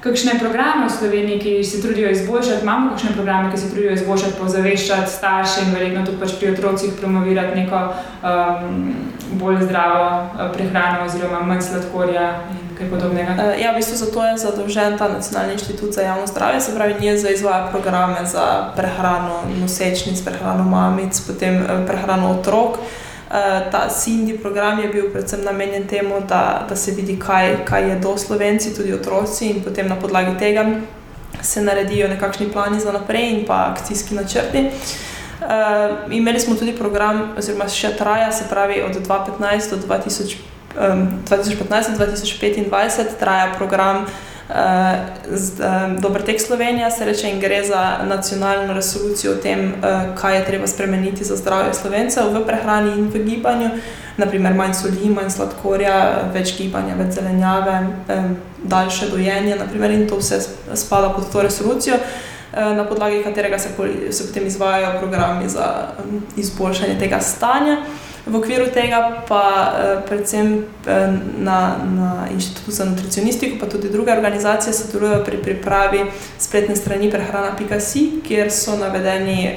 kakšne 0.00 0.38
programe 0.38 0.86
v 0.86 0.90
Sloveniji, 0.90 1.40
ki 1.40 1.64
se 1.64 1.82
trudijo 1.82 2.10
izboljšati? 2.10 2.62
Imamo 2.62 2.90
kakšne 2.90 3.10
programe, 3.14 3.50
ki 3.50 3.58
se 3.58 3.70
trudijo 3.70 3.92
izboljšati, 3.92 4.38
pozaveščati 4.40 5.10
starše 5.10 5.66
in 5.66 5.74
verjetno 5.74 6.06
tudi 6.06 6.20
pač 6.20 6.38
pri 6.38 6.52
otrocih 6.52 6.94
promovirati 7.00 7.60
neko 7.60 7.80
um, 7.88 8.94
bolj 9.32 9.64
zdravo 9.66 10.04
uh, 10.06 10.52
prehrano 10.54 11.04
oziroma 11.04 11.42
manj 11.42 11.62
sladkorja 11.66 12.30
in 12.50 12.67
kaj 12.78 12.90
podobnega? 12.90 13.32
Eh, 13.38 13.62
Ja, 13.62 13.72
v 13.72 13.76
bistvu 13.76 13.96
zato 13.96 14.24
je 14.24 14.38
zadolžen 14.38 14.98
ta 14.98 15.08
Nacionalni 15.08 15.52
inštitut 15.52 15.92
za 15.92 16.02
javno 16.02 16.26
zdravje, 16.26 16.60
se 16.60 16.74
pravi, 16.74 16.94
njej 17.00 17.18
za 17.18 17.30
izvaja 17.30 17.68
programe 17.70 18.26
za 18.26 18.72
prehrano 18.76 19.42
nosečnic, 19.60 20.22
prehrano 20.24 20.64
mamic, 20.64 21.20
potem 21.26 21.54
eh, 21.54 21.86
prehrano 21.86 22.30
otrok. 22.30 22.78
Eh, 22.78 23.70
Ta 23.70 23.88
Cindy 23.90 24.38
program 24.42 24.80
je 24.80 24.88
bil 24.88 25.10
predvsem 25.12 25.44
namenjen 25.44 25.86
temu, 25.86 26.20
da, 26.28 26.66
da 26.68 26.76
se 26.76 26.90
vidi, 26.90 27.18
kaj, 27.18 27.64
kaj 27.64 27.88
jedo 27.88 28.18
slovenci, 28.18 28.74
tudi 28.76 28.94
otroci, 28.94 29.50
in 29.50 29.62
potem 29.64 29.88
na 29.88 29.96
podlagi 29.96 30.38
tega 30.38 30.66
se 31.42 31.62
naredijo 31.62 32.08
nekakšni 32.08 32.48
plani 32.52 32.80
za 32.80 32.92
naprej 32.92 33.30
in 33.30 33.44
pa 33.46 33.72
akcijski 33.72 34.14
načrti. 34.14 34.70
Uh, 35.40 36.12
imeli 36.12 36.40
smo 36.40 36.54
tudi 36.54 36.72
program, 36.72 37.32
oziroma 37.38 37.68
še 37.68 37.92
traja, 37.98 38.32
se 38.32 38.48
pravi 38.50 38.82
od 38.82 38.96
2015 39.06 39.70
do 39.70 39.76
2000, 39.86 40.36
um, 40.92 41.08
2015 41.24 41.98
do 41.98 42.04
2025, 42.04 43.18
traja 43.18 43.54
program 43.56 43.96
uh, 44.02 44.54
z, 45.30 45.60
um, 45.60 45.96
Dober 46.00 46.22
tek 46.22 46.40
Slovenija, 46.40 46.90
se 46.90 47.04
reče, 47.04 47.30
in 47.30 47.40
gre 47.40 47.64
za 47.64 47.98
nacionalno 48.08 48.74
resolucijo 48.74 49.32
o 49.32 49.36
tem, 49.36 49.72
uh, 49.74 50.14
kaj 50.20 50.36
je 50.36 50.44
treba 50.44 50.66
spremeniti 50.66 51.24
za 51.24 51.36
zdravje 51.36 51.74
slovencev 51.74 52.32
v 52.34 52.46
prehrani 52.46 52.98
in 52.98 53.08
v 53.08 53.24
gibanju. 53.24 53.70
Naprimer, 54.16 54.54
manj 54.54 54.74
soli, 54.74 55.10
manj 55.14 55.30
sladkorja, 55.30 56.30
več 56.34 56.56
gibanja, 56.58 56.96
več 56.98 57.14
zelenjave, 57.14 57.80
um, 58.08 58.36
daljše 58.64 59.10
dojenje, 59.10 59.56
naprimer, 59.56 59.90
in 59.90 60.08
to 60.08 60.18
vse 60.18 60.40
spada 60.74 61.12
pod 61.14 61.30
to 61.32 61.42
resolucijo 61.42 61.94
eh, 61.94 62.74
na 62.74 62.84
podlagi 62.84 63.22
katerega 63.22 63.58
se, 63.58 63.68
se 64.10 64.26
potem 64.26 64.46
izvajajo 64.46 64.98
programi 64.98 65.48
za 65.48 65.88
um, 66.04 66.22
izboljšanje 66.36 66.98
tega 66.98 67.20
stanja. 67.20 67.76
V 68.28 68.36
okviru 68.36 68.68
tega 68.74 69.24
pa 69.28 69.44
eh, 69.44 70.02
predvsem 70.08 70.64
eh, 70.86 71.12
na, 71.38 71.80
na 71.84 72.10
Inštitutu 72.32 72.70
za 72.70 72.84
nutricionistiko, 72.84 73.56
pa 73.60 73.66
tudi 73.66 73.88
druge 73.88 74.12
organizacije 74.12 74.72
sodelujejo 74.72 75.24
pri 75.24 75.42
pripravi 75.42 76.04
spletne 76.38 76.76
strani 76.76 77.10
prehrana.si, 77.10 78.20
kjer 78.28 78.52
so 78.52 78.76
navedeni 78.76 79.56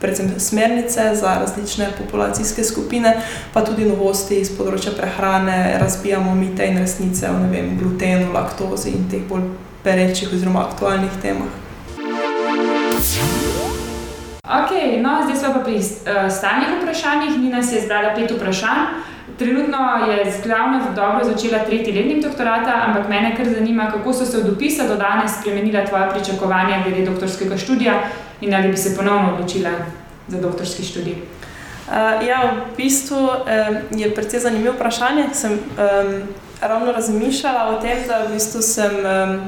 predvsem 0.00 0.40
smernice 0.40 1.14
za 1.14 1.34
različne 1.40 1.88
populacijske 1.98 2.64
skupine, 2.64 3.22
pa 3.52 3.64
tudi 3.64 3.84
novosti 3.84 4.40
iz 4.40 4.50
področja 4.56 4.94
prehrane, 4.96 5.76
razbijamo 5.80 6.34
mite 6.34 6.66
in 6.66 6.80
resnice 6.80 7.28
o 7.28 7.40
vem, 7.52 7.74
glutenu, 7.80 8.32
laktozi 8.32 8.94
in 8.96 9.10
teh 9.12 9.26
bolj 9.28 9.50
perečih 9.84 10.32
oziroma 10.32 10.64
aktualnih 10.68 11.20
temah. 11.22 11.69
Zdaj 15.50 15.62
pa 15.62 15.64
pri 15.64 15.76
uh, 15.76 16.30
stalnih 16.30 16.68
vprašanjih. 16.82 17.38
Nina 17.38 17.62
si 17.62 17.74
je 17.74 17.82
zbrala 17.82 18.14
pet 18.14 18.30
vprašanj. 18.30 19.02
Trenutno 19.38 19.78
je 20.08 20.32
z 20.32 20.46
glavno 20.46 20.80
dobro 20.94 21.24
začela 21.24 21.64
tretji 21.64 21.92
letnik 21.92 22.24
doktorata, 22.24 22.72
ampak 22.86 23.08
mene 23.08 23.36
kar 23.36 23.46
zanima, 23.48 23.90
kako 23.90 24.12
so 24.12 24.24
se 24.24 24.38
od 24.38 24.44
dopisa 24.44 24.86
do 24.88 24.96
danes 24.96 25.40
spremenila 25.40 25.86
tvoja 25.86 26.08
pričakovanja 26.08 26.82
glede 26.84 27.10
doktorskega 27.10 27.56
študija 27.56 27.94
in 28.40 28.54
ali 28.54 28.68
bi 28.68 28.76
se 28.76 28.96
ponovno 28.96 29.34
odločila 29.34 29.70
za 30.28 30.40
doktorski 30.40 30.82
študij. 30.82 31.14
Uh, 31.14 32.26
ja, 32.26 32.52
v 32.52 32.76
bistvu 32.76 33.18
um, 33.18 33.98
je 33.98 34.14
precej 34.14 34.40
zanimivo 34.40 34.74
vprašanje. 34.74 35.24
Sem 35.32 35.52
um, 35.52 36.22
ravno 36.60 36.92
razmišljala 36.92 37.76
o 37.76 37.80
tem, 37.80 37.98
da 38.08 38.24
v 38.28 38.32
bistvu 38.34 38.62
sem 38.62 38.92
um, 38.92 39.40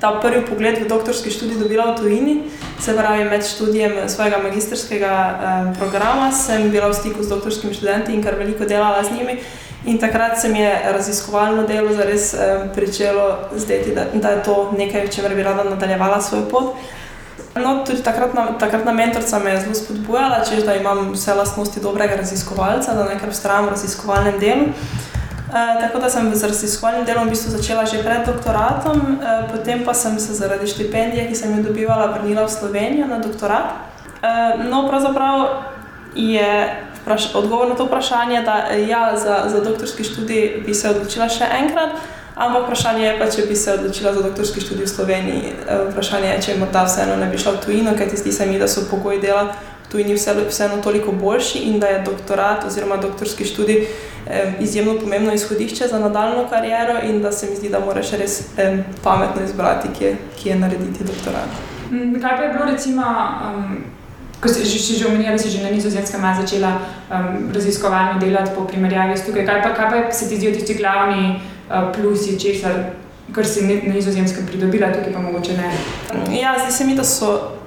ta 0.00 0.12
prvi 0.22 0.42
pogled 0.46 0.78
v 0.82 0.88
doktorski 0.88 1.30
študij 1.30 1.58
dobila 1.58 1.92
v 1.92 1.96
tujini. 1.96 2.34
Se 2.80 2.94
pravi, 2.94 3.24
med 3.24 3.46
študijem 3.46 4.08
svojega 4.08 4.38
magistrskega 4.42 5.14
um, 5.14 5.74
programa 5.74 6.32
sem 6.32 6.70
bila 6.70 6.88
v 6.88 6.94
stiku 6.94 7.22
z 7.22 7.28
doktorskimi 7.28 7.74
študenti 7.74 8.14
in 8.14 8.22
kar 8.22 8.34
veliko 8.34 8.64
delala 8.64 9.04
z 9.04 9.12
njimi. 9.18 9.38
In 9.86 9.98
takrat 9.98 10.40
se 10.40 10.48
mi 10.48 10.58
je 10.58 10.92
raziskovalno 10.92 11.66
delo 11.66 11.94
zares 11.94 12.34
um, 12.34 12.68
pričelo 12.74 13.38
zdeti, 13.56 13.94
da, 13.94 14.06
da 14.14 14.28
je 14.28 14.42
to 14.42 14.74
nekaj, 14.78 15.06
v 15.06 15.10
čemer 15.10 15.34
bi 15.34 15.42
rada 15.42 15.64
nadaljevala 15.64 16.20
svojo 16.20 16.48
pot. 16.50 16.74
No, 17.54 17.82
tudi 17.86 18.02
takratna, 18.02 18.58
takratna 18.58 18.92
mentorica 18.92 19.38
me 19.38 19.50
je 19.50 19.60
zelo 19.60 19.74
spodbujala, 19.74 20.44
češ, 20.44 20.62
da 20.62 20.74
imam 20.74 21.12
vse 21.12 21.34
lastnosti 21.34 21.80
dobrega 21.80 22.16
raziskovalca, 22.16 22.94
da 22.94 23.08
nekaj 23.08 23.30
vztrajam 23.30 23.66
v 23.66 23.70
raziskovalnem 23.70 24.38
delu. 24.38 24.66
E, 25.48 25.80
tako 25.80 25.98
da 25.98 26.10
sem 26.10 26.34
z 26.34 26.44
raziskovalnim 26.44 27.04
delom 27.04 27.26
v 27.26 27.30
bistvu 27.30 27.50
začela 27.50 27.86
že 27.86 28.02
pred 28.04 28.26
doktoratom, 28.26 29.00
e, 29.00 29.48
potem 29.52 29.84
pa 29.84 29.94
sem 29.94 30.18
se 30.20 30.34
zaradi 30.34 30.66
štipendije, 30.66 31.28
ki 31.28 31.34
sem 31.34 31.56
jo 31.56 31.62
dobivala, 31.62 32.12
vrnila 32.12 32.44
v 32.44 32.52
Slovenijo 32.52 33.06
na 33.06 33.18
doktorat. 33.18 33.72
E, 34.22 34.68
no, 34.68 34.88
pravzaprav 34.88 35.64
je 36.14 36.76
vpraš, 37.00 37.34
odgovor 37.34 37.68
na 37.68 37.74
to 37.74 37.84
vprašanje, 37.84 38.42
da 38.42 38.76
ja, 38.76 39.16
za, 39.16 39.48
za 39.48 39.60
doktorski 39.64 40.04
študij 40.04 40.62
bi 40.66 40.74
se 40.74 40.90
odločila 40.90 41.28
še 41.28 41.48
enkrat. 41.64 41.96
Ampak 42.38 42.68
vprašanje 42.68 43.02
je 43.02 43.16
pa, 43.18 43.26
če 43.26 43.42
bi 43.48 43.56
se 43.56 43.72
odločila 43.72 44.12
za 44.14 44.22
doktorski 44.22 44.60
študij 44.60 44.84
v 44.84 44.90
Sloveniji. 44.90 45.52
E, 45.64 45.78
Vprašanje 45.90 46.28
je, 46.28 46.42
če 46.42 46.58
morda 46.60 46.84
vseeno 46.84 47.16
ne 47.16 47.26
bi 47.32 47.40
šla 47.40 47.56
v 47.56 47.64
tujino, 47.64 47.96
ker 47.96 48.12
zdi 48.12 48.32
se 48.32 48.46
mi, 48.46 48.60
da 48.60 48.68
so 48.68 48.84
pogoji 48.90 49.24
dela 49.24 49.48
tujini 49.90 50.14
vse, 50.14 50.34
vseeno 50.48 50.76
toliko 50.82 51.12
boljši 51.12 51.58
in 51.58 51.80
da 51.80 51.86
je 51.86 52.02
doktorat 52.02 52.64
oziroma 52.64 52.96
doktorski 52.96 53.44
študij 53.44 53.86
eh, 54.30 54.52
izjemno 54.60 55.00
pomembno 55.00 55.32
izhodišče 55.32 55.88
za 55.88 55.98
nadaljno 55.98 56.48
kariero 56.50 56.98
in 57.02 57.22
da 57.22 57.32
se 57.32 57.50
mi 57.50 57.56
zdi, 57.56 57.68
da 57.68 57.80
moraš 57.80 58.10
res 58.10 58.40
eh, 58.56 58.84
pametno 59.02 59.42
izbrati, 59.44 59.88
kje, 59.98 60.16
kje 60.42 60.56
narediti 60.56 61.04
doktorat. 61.04 61.48
Mm, 61.90 62.20
Kaj 62.20 62.36
pa 62.36 62.42
je 62.42 62.52
bilo, 62.52 62.64
recimo, 62.64 63.02
um, 63.56 63.76
ko 64.40 64.48
si 64.48 64.64
že, 64.64 64.98
že 64.98 65.06
omenila, 65.06 65.30
da 65.30 65.38
si 65.38 65.50
že 65.50 65.62
na 65.62 65.70
nizozemskem 65.70 66.20
začela 66.40 66.78
um, 67.10 67.50
raziskovalno 67.54 68.20
delati 68.20 68.50
po 68.56 68.64
primerjavi 68.64 69.16
s 69.16 69.26
tukaj? 69.26 69.46
Kaj 69.46 69.62
pa, 69.62 69.74
kaj 69.74 69.90
pa 69.90 70.12
se 70.12 70.28
ti 70.28 70.36
zdijo 70.36 70.52
tisti 70.52 70.74
glavni 70.74 71.40
uh, 71.70 71.92
plusi, 71.94 72.40
česar, 72.40 72.72
kar 73.32 73.46
si 73.46 73.64
na 73.64 73.94
nizozemskem 73.94 74.46
pridobila, 74.46 74.92
tukaj 74.92 75.12
pa 75.12 75.20
mogoče 75.20 75.56
ne? 75.56 75.72
Ja, 76.40 76.56
zdi 76.62 76.72
se 76.72 76.84
mi, 76.84 76.96
da 76.96 77.04
so 77.04 77.57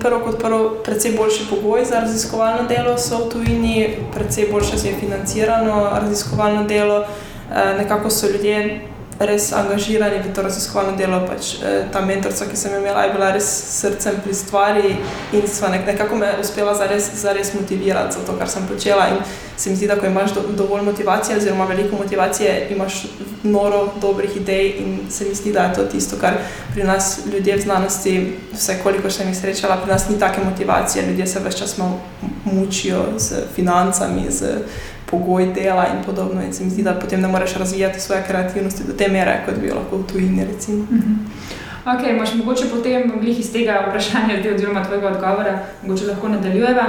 prvo 0.00 0.20
kot 0.20 0.38
prvo 0.38 0.70
precej 0.84 1.12
boljši 1.16 1.46
pogoji 1.50 1.84
za 1.84 2.00
raziskovalno 2.00 2.68
delo, 2.68 2.98
so 2.98 3.24
v 3.24 3.30
tujini, 3.30 3.96
precej 4.14 4.48
boljše 4.52 4.88
je 4.88 4.94
financirano 5.00 5.90
raziskovalno 5.92 6.64
delo, 6.64 7.00
eh, 7.00 7.74
nekako 7.78 8.10
so 8.10 8.26
ljudje 8.26 8.80
res 9.26 9.52
angažirani 9.52 10.22
v 10.22 10.32
to 10.34 10.42
raziskovalno 10.42 10.96
delo. 10.96 11.20
Pač, 11.26 11.54
eh, 11.62 11.84
ta 11.92 12.00
mentorica, 12.00 12.46
ki 12.46 12.56
sem 12.56 12.72
jo 12.72 12.78
imela, 12.78 13.04
je 13.04 13.12
bila 13.12 13.30
res 13.32 13.48
srcem 13.80 14.20
pri 14.24 14.34
stvari 14.34 14.96
in 15.32 15.42
nekako 15.86 16.16
me 16.16 16.34
uspela 16.40 16.74
zares, 16.74 17.10
zares 17.14 17.54
motivirati 17.54 18.14
za 18.14 18.26
to, 18.26 18.38
kar 18.38 18.48
sem 18.48 18.66
počela. 18.68 19.08
In 19.08 19.18
se 19.56 19.70
mi 19.70 19.76
zdi, 19.76 19.86
da 19.86 19.96
ko 19.96 20.06
imaš 20.06 20.34
do, 20.34 20.40
dovolj 20.56 20.82
motivacije, 20.82 21.36
oziroma 21.36 21.64
veliko 21.64 21.96
motivacije, 21.96 22.68
imaš 22.70 23.06
noro 23.42 23.92
dobrih 24.00 24.36
idej 24.36 24.74
in 24.78 24.98
se 25.10 25.24
mi 25.24 25.34
zdi, 25.34 25.52
da 25.52 25.62
je 25.62 25.74
to 25.74 25.84
tisto, 25.84 26.16
kar 26.20 26.34
pri 26.74 26.84
nas 26.84 27.20
ljudje 27.32 27.56
v 27.56 27.60
znanosti, 27.60 28.36
vse 28.52 28.78
koliko 28.82 29.10
sem 29.10 29.28
jih 29.28 29.38
srečala, 29.38 29.76
pri 29.76 29.92
nas 29.92 30.08
ni 30.08 30.18
take 30.18 30.40
motivacije. 30.44 31.06
Ljudje 31.06 31.26
se 31.26 31.40
več 31.40 31.58
čas 31.58 31.76
mučijo 32.44 33.04
z 33.16 33.44
financami, 33.54 34.26
z 34.30 34.62
pogoji 35.12 35.52
dela 35.52 35.86
in 35.92 36.04
podobno. 36.04 36.42
In 36.42 36.52
se 36.52 36.64
mi 36.64 36.70
zdi, 36.70 36.82
da 36.82 36.94
potem 36.94 37.20
ne 37.20 37.28
moreš 37.28 37.54
razvijati 37.54 38.00
svoje 38.00 38.24
kreativnosti 38.28 38.84
do 38.86 38.92
te 38.92 39.08
mere, 39.08 39.42
kot 39.46 39.60
bi 39.60 39.68
jo 39.68 39.74
lahko 39.74 39.96
v 39.96 40.06
tujini. 40.12 40.46
Recimo. 40.52 40.86
Ok, 41.86 42.06
imaš 42.10 42.34
mogoče 42.34 42.68
potem 42.70 43.12
glih 43.20 43.40
iz 43.40 43.52
tega 43.52 43.84
vprašanja 43.88 44.54
oziroma 44.54 44.84
tvojega 44.84 45.08
odgovora, 45.08 45.58
mogoče 45.82 46.06
lahko 46.06 46.28
nadaljujeva. 46.28 46.84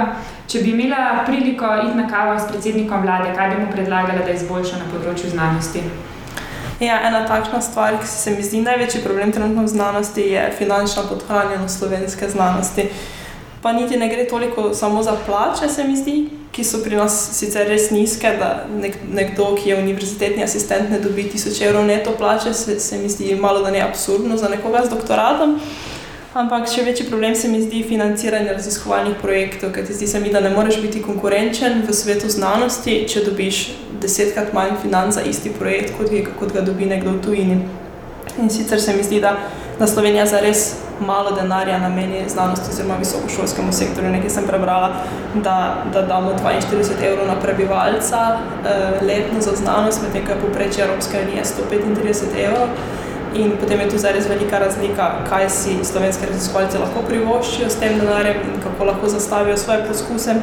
Če 0.46 0.62
bi 0.62 0.70
imela 0.70 1.24
priliko 1.26 1.66
iti 1.86 1.96
na 1.98 2.08
kavo 2.08 2.38
s 2.38 2.48
predsednikom 2.48 3.02
vlade, 3.02 3.34
kaj 3.36 3.50
bi 3.50 3.62
mu 3.62 3.72
predlagala, 3.72 4.22
da 4.26 4.32
izboljša 4.32 4.78
na 4.78 4.90
področju 4.92 5.30
znanosti? 5.30 5.82
Ja, 6.80 7.00
ena 7.08 7.24
takšna 7.26 7.60
stvar, 7.62 7.98
ki 8.00 8.06
se 8.06 8.36
mi 8.36 8.42
zdi 8.42 8.62
največji 8.62 9.02
problem 9.02 9.32
trenutno 9.32 9.62
v 9.62 9.72
znanosti, 9.74 10.28
je 10.30 10.46
finančna 10.58 11.02
podhranjenost 11.08 11.78
slovenske 11.78 12.30
znanosti. 12.30 12.88
Pa 13.64 13.72
niti 13.72 13.96
ne 13.96 14.08
gre 14.12 14.26
toliko 14.28 14.74
samo 14.74 15.02
za 15.02 15.16
plače, 15.26 15.68
se 15.72 15.84
mi 15.84 15.96
zdi, 15.96 16.28
ki 16.52 16.64
so 16.64 16.82
pri 16.84 16.98
nas 17.00 17.14
sicer 17.32 17.64
res 17.64 17.86
nizke, 17.90 18.34
da 18.36 18.66
nek, 18.68 18.98
nekdo, 19.08 19.46
ki 19.56 19.70
je 19.70 19.78
univerzitetni 19.80 20.44
asistent, 20.44 20.90
ne 20.92 20.98
dobi 21.00 21.24
1000 21.32 21.62
evrov 21.64 21.86
neto 21.88 22.12
plače, 22.18 22.52
se, 22.54 22.76
se 22.80 22.98
mi 22.98 23.08
zdi 23.08 23.32
malo 23.40 23.62
da 23.64 23.72
ne 23.72 23.80
absurdno 23.80 24.36
za 24.36 24.52
nekoga 24.52 24.84
z 24.84 24.92
doktoratom. 24.92 25.56
Ampak 26.34 26.68
še 26.68 26.84
večji 26.84 27.08
problem 27.08 27.32
se 27.34 27.48
mi 27.48 27.62
zdi 27.62 27.80
financiranje 27.88 28.52
raziskovalnih 28.52 29.16
projektov, 29.22 29.72
ker 29.72 29.88
zdi 29.88 30.12
se 30.12 30.20
mi, 30.20 30.34
da 30.34 30.44
ne 30.44 30.52
moreš 30.52 30.82
biti 30.84 31.00
konkurenčen 31.02 31.86
v 31.88 31.96
svetu 31.96 32.28
znanosti, 32.28 33.00
če 33.08 33.24
dobiš 33.30 33.64
desetkrat 34.04 34.52
manj 34.52 34.76
financ 34.84 35.16
za 35.16 35.24
isti 35.24 35.56
projekt, 35.56 35.96
kot, 35.96 36.12
je, 36.12 36.26
kot 36.36 36.52
ga 36.52 36.60
dobi 36.68 36.92
nekdo 36.92 37.16
v 37.16 37.24
tujini. 37.24 37.60
In 38.36 38.52
sicer 38.52 38.82
se 38.82 38.92
mi 38.92 39.06
zdi, 39.06 39.24
da, 39.24 39.38
da 39.80 39.88
Slovenija 39.88 40.28
zares 40.28 40.83
malo 41.00 41.30
denarja 41.30 41.78
nameni 41.78 42.28
znanosti 42.28 42.70
oziroma 42.70 42.96
visokošolskemu 42.98 43.72
sektorju. 43.72 44.10
Nekaj 44.10 44.30
sem 44.30 44.46
prebrala, 44.46 44.92
da, 45.34 45.84
da 45.92 46.02
damo 46.02 46.34
42 46.44 47.04
evrov 47.12 47.26
na 47.26 47.34
prebivalca 47.40 48.38
eh, 48.64 49.04
letno 49.04 49.40
za 49.40 49.56
znanost, 49.56 50.02
medtem 50.02 50.26
ko 50.26 50.32
je 50.32 50.40
povprečje 50.40 50.84
Evropske 50.84 51.22
unije 51.28 51.44
135 51.44 52.44
evrov. 52.44 52.68
In 53.34 53.56
potem 53.60 53.80
je 53.80 53.88
tu 53.90 53.98
zares 53.98 54.28
velika 54.28 54.58
razlika, 54.58 55.10
kaj 55.28 55.48
si 55.50 55.78
slovenski 55.84 56.26
raziskovalci 56.26 56.78
lahko 56.78 57.02
privoščijo 57.08 57.70
s 57.70 57.80
tem 57.80 57.98
denarjem 57.98 58.36
in 58.36 58.60
kako 58.62 58.84
lahko 58.84 59.08
zastavijo 59.08 59.56
svoje 59.56 59.86
poskuse. 59.88 60.34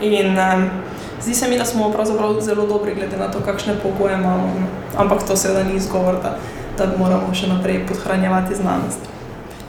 In, 0.00 0.38
um, 0.38 0.70
Zdi 1.22 1.34
se 1.34 1.48
mi, 1.48 1.58
da 1.58 1.64
smo 1.64 1.90
pravzaprav 1.92 2.40
zelo 2.40 2.66
dobri, 2.66 2.94
glede 2.94 3.16
na 3.16 3.30
to, 3.30 3.40
kakšne 3.44 3.74
pogoje 3.82 4.14
imamo. 4.14 4.52
Ampak 4.96 5.26
to 5.28 5.36
seveda 5.36 5.64
ni 5.64 5.76
izgovor, 5.76 6.16
da, 6.22 6.36
da 6.78 6.92
moramo 6.98 7.34
še 7.34 7.46
naprej 7.46 7.82
podhranjevati 7.88 8.56
znanost. 8.56 9.10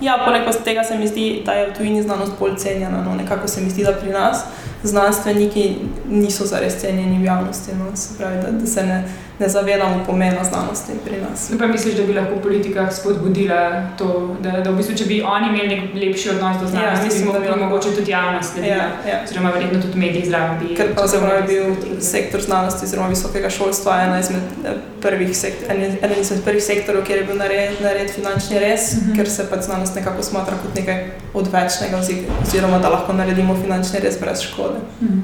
Ja, 0.02 0.18
poleg 0.26 0.48
tega 0.66 0.84
se 0.84 0.98
mi 0.98 1.08
zdi, 1.08 1.44
da 1.46 1.54
je 1.54 1.68
v 1.70 1.74
tujini 1.78 2.02
znanost 2.04 2.34
bolj 2.40 2.56
cenjena. 2.58 3.04
No, 3.06 3.16
nekako 3.16 3.48
se 3.48 3.62
mi 3.62 3.70
zdi, 3.70 3.84
da 3.84 3.94
pri 3.94 4.10
nas 4.10 4.46
znanstveniki 4.84 5.76
niso 6.10 6.46
zares 6.46 6.78
cenjeni 6.82 7.20
v 7.20 7.26
javnosti. 7.26 7.72
No, 7.80 7.96
se 7.96 8.18
pravi, 8.18 8.42
da, 8.42 8.52
da 8.52 8.68
se 8.68 8.84
ne 8.84 9.04
ne 9.42 9.50
zavedamo 9.50 10.04
pomena 10.06 10.44
znanosti 10.44 10.92
pri 11.06 11.22
nas. 11.22 11.52
Pa 11.60 11.68
misliš, 11.68 11.96
da 11.96 12.04
bi 12.04 12.14
lahko 12.14 12.36
politika 12.44 12.92
spodbudila 12.92 13.88
to, 13.98 14.36
da, 14.40 14.52
da 14.52 14.70
v 14.70 14.78
bistvu, 14.78 14.96
če 14.98 15.06
bi 15.06 15.22
oni 15.22 15.48
imeli 15.50 15.70
nek 15.76 15.96
lepši 16.04 16.30
odnos 16.36 16.60
do 16.62 16.68
znanosti, 16.68 17.08
ja, 17.08 17.10
mislim, 17.10 17.42
bi 17.42 17.50
lahko 17.50 17.64
mogoče 17.64 17.96
tudi 17.96 18.12
javnost 18.12 18.54
sledila, 18.54 18.76
ja, 18.76 18.90
ja. 19.10 19.22
oziroma 19.26 19.54
verjetno 19.56 19.82
tudi 19.82 20.00
mediji 20.00 20.30
zraven. 20.30 20.60
Bi, 20.62 20.76
Ker 20.78 20.94
pa 20.96 21.08
zelo 21.08 21.34
je 21.34 21.42
bil 21.50 22.00
sektor 22.02 22.42
znanosti 22.42 22.86
oziroma 22.86 23.10
visokega 23.10 23.50
šolstva 23.50 23.98
ena 24.04 24.20
izmed 24.20 24.64
eh, 24.66 24.78
prvih, 25.02 25.34
sektor, 25.38 25.74
en 25.74 26.16
izmed 26.20 26.46
prvih 26.46 26.64
sektorov, 26.64 27.06
kjer 27.10 27.24
je 27.24 27.26
bil 27.32 27.42
nared, 27.42 27.82
nared 27.82 28.14
finančni 28.14 28.60
res, 28.60 28.94
mm 28.94 29.00
-hmm. 29.00 29.16
ker 29.18 29.30
se 29.30 29.50
pač 29.50 29.66
znanost 29.66 29.96
nekako 29.96 30.24
smatra 30.24 30.62
kot 30.64 30.76
nekaj 30.76 31.06
odvečnega 31.34 31.98
oziroma 32.42 32.80
da 32.80 32.90
lahko 32.90 33.14
naredimo 33.14 33.56
finančni 33.62 34.00
res 34.00 34.20
brez 34.20 34.42
škode. 34.42 34.80
-hmm. 35.02 35.22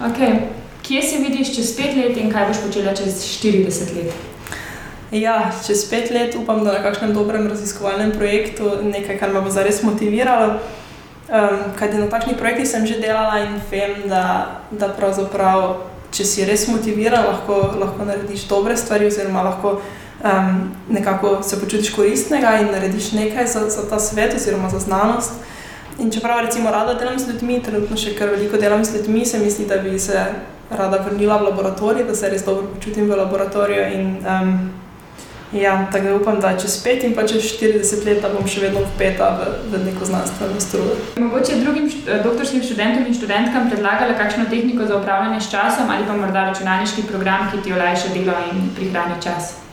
okay. 0.00 0.38
Kje 0.82 1.02
se 1.02 1.18
vidiš 1.18 1.56
čez 1.56 1.76
pet 1.76 1.96
let 1.96 2.16
in 2.16 2.32
kaj 2.32 2.48
boš 2.48 2.56
počela 2.66 2.94
čez 2.94 3.24
40 3.42 3.96
let? 3.96 4.12
Ja, 5.10 5.52
čez 5.66 5.90
pet 5.90 6.10
let 6.10 6.34
upam, 6.34 6.64
da 6.64 6.72
na 6.72 6.82
kakšnem 6.82 7.14
dobrem 7.14 7.46
raziskovalnem 7.46 8.12
projektu 8.12 8.70
nekaj, 8.82 9.18
kar 9.18 9.32
me 9.32 9.40
bo 9.40 9.50
zares 9.50 9.82
motiviralo. 9.82 10.58
Um, 11.24 11.72
Kaj 11.78 11.94
na 11.94 12.06
takšnih 12.06 12.36
projektih 12.36 12.68
sem 12.68 12.86
že 12.86 13.00
delala 13.00 13.38
in 13.40 13.60
vem, 13.70 14.08
da, 14.08 14.60
da 14.70 14.88
pravzaprav, 14.92 15.86
če 16.12 16.24
si 16.24 16.44
res 16.44 16.66
motiviran, 16.68 17.24
lahko, 17.24 17.78
lahko 17.80 18.04
narediš 18.04 18.44
dobre 18.48 18.76
stvari, 18.76 19.06
oziroma 19.06 19.42
lahko 19.42 19.80
um, 20.24 20.72
nekako 20.88 21.42
se 21.42 21.60
počutiš 21.60 21.94
koristnega 21.94 22.58
in 22.60 22.72
narediš 22.72 23.12
nekaj 23.12 23.46
za, 23.46 23.68
za 23.70 23.88
ta 23.88 23.98
svet, 23.98 24.34
oziroma 24.34 24.70
za 24.70 24.78
znanost. 24.78 25.32
In 25.98 26.10
čeprav 26.10 26.40
recimo 26.40 26.70
rada 26.70 26.94
delam 26.94 27.18
z 27.18 27.28
ljudmi, 27.28 27.62
trenutno 27.62 27.96
še 27.96 28.16
kar 28.18 28.28
veliko 28.28 28.58
delam 28.58 28.84
z 28.84 28.96
ljudmi, 28.96 29.26
se 29.26 29.38
mi 29.38 29.50
zdi, 29.50 29.66
da 29.66 29.78
bi 29.78 29.98
se 29.98 30.24
rada 30.70 30.98
vrnila 30.98 31.36
v 31.36 31.50
laboratorij, 31.50 32.04
da 32.04 32.14
se 32.14 32.30
res 32.30 32.42
dobro 32.44 32.66
počutim 32.74 33.06
v 33.10 33.16
laboratoriju. 33.20 33.84
In, 33.94 34.16
um, 34.26 34.56
ja, 35.52 35.86
tako 35.92 36.04
da 36.04 36.14
upam, 36.16 36.40
da 36.40 36.56
čez 36.58 36.80
5 36.82 37.06
in 37.06 37.14
pa 37.14 37.26
čez 37.30 37.46
40 37.60 38.06
let 38.08 38.26
bom 38.34 38.48
še 38.48 38.64
vedno 38.64 38.82
vpeta 38.96 39.30
v, 39.38 39.50
v 39.70 39.84
neko 39.84 40.08
znanstveno 40.08 40.60
strujo. 40.60 40.96
Mogoče 41.22 41.60
drugim 41.62 41.86
eh, 41.86 42.22
doktorskim 42.24 42.62
študentom 42.62 43.06
in 43.06 43.14
študentkam 43.14 43.70
predlagala 43.70 44.18
kakšno 44.18 44.48
tehniko 44.50 44.86
za 44.86 44.98
upravljanje 44.98 45.40
s 45.40 45.50
časom 45.50 45.90
ali 45.94 46.08
pa 46.08 46.16
morda 46.18 46.48
računalniški 46.50 47.06
program, 47.06 47.52
ki 47.52 47.62
ti 47.62 47.76
olajša 47.76 48.16
delo 48.16 48.34
in 48.50 48.72
prihrani 48.74 49.22
čas. 49.22 49.63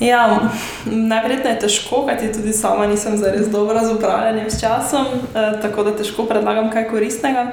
Ja, 0.00 0.50
najverjetneje 0.86 1.54
je 1.54 1.60
težko, 1.60 2.04
kajti 2.06 2.32
tudi 2.32 2.52
sama 2.52 2.86
nisem 2.86 3.16
zares 3.18 3.48
dobra 3.50 3.84
z 3.84 3.92
upravljanjem 3.92 4.50
s 4.50 4.60
časom, 4.60 5.06
eh, 5.06 5.58
tako 5.62 5.84
da 5.84 5.96
težko 5.96 6.26
predlagam 6.26 6.70
kaj 6.70 6.88
koristnega. 6.88 7.46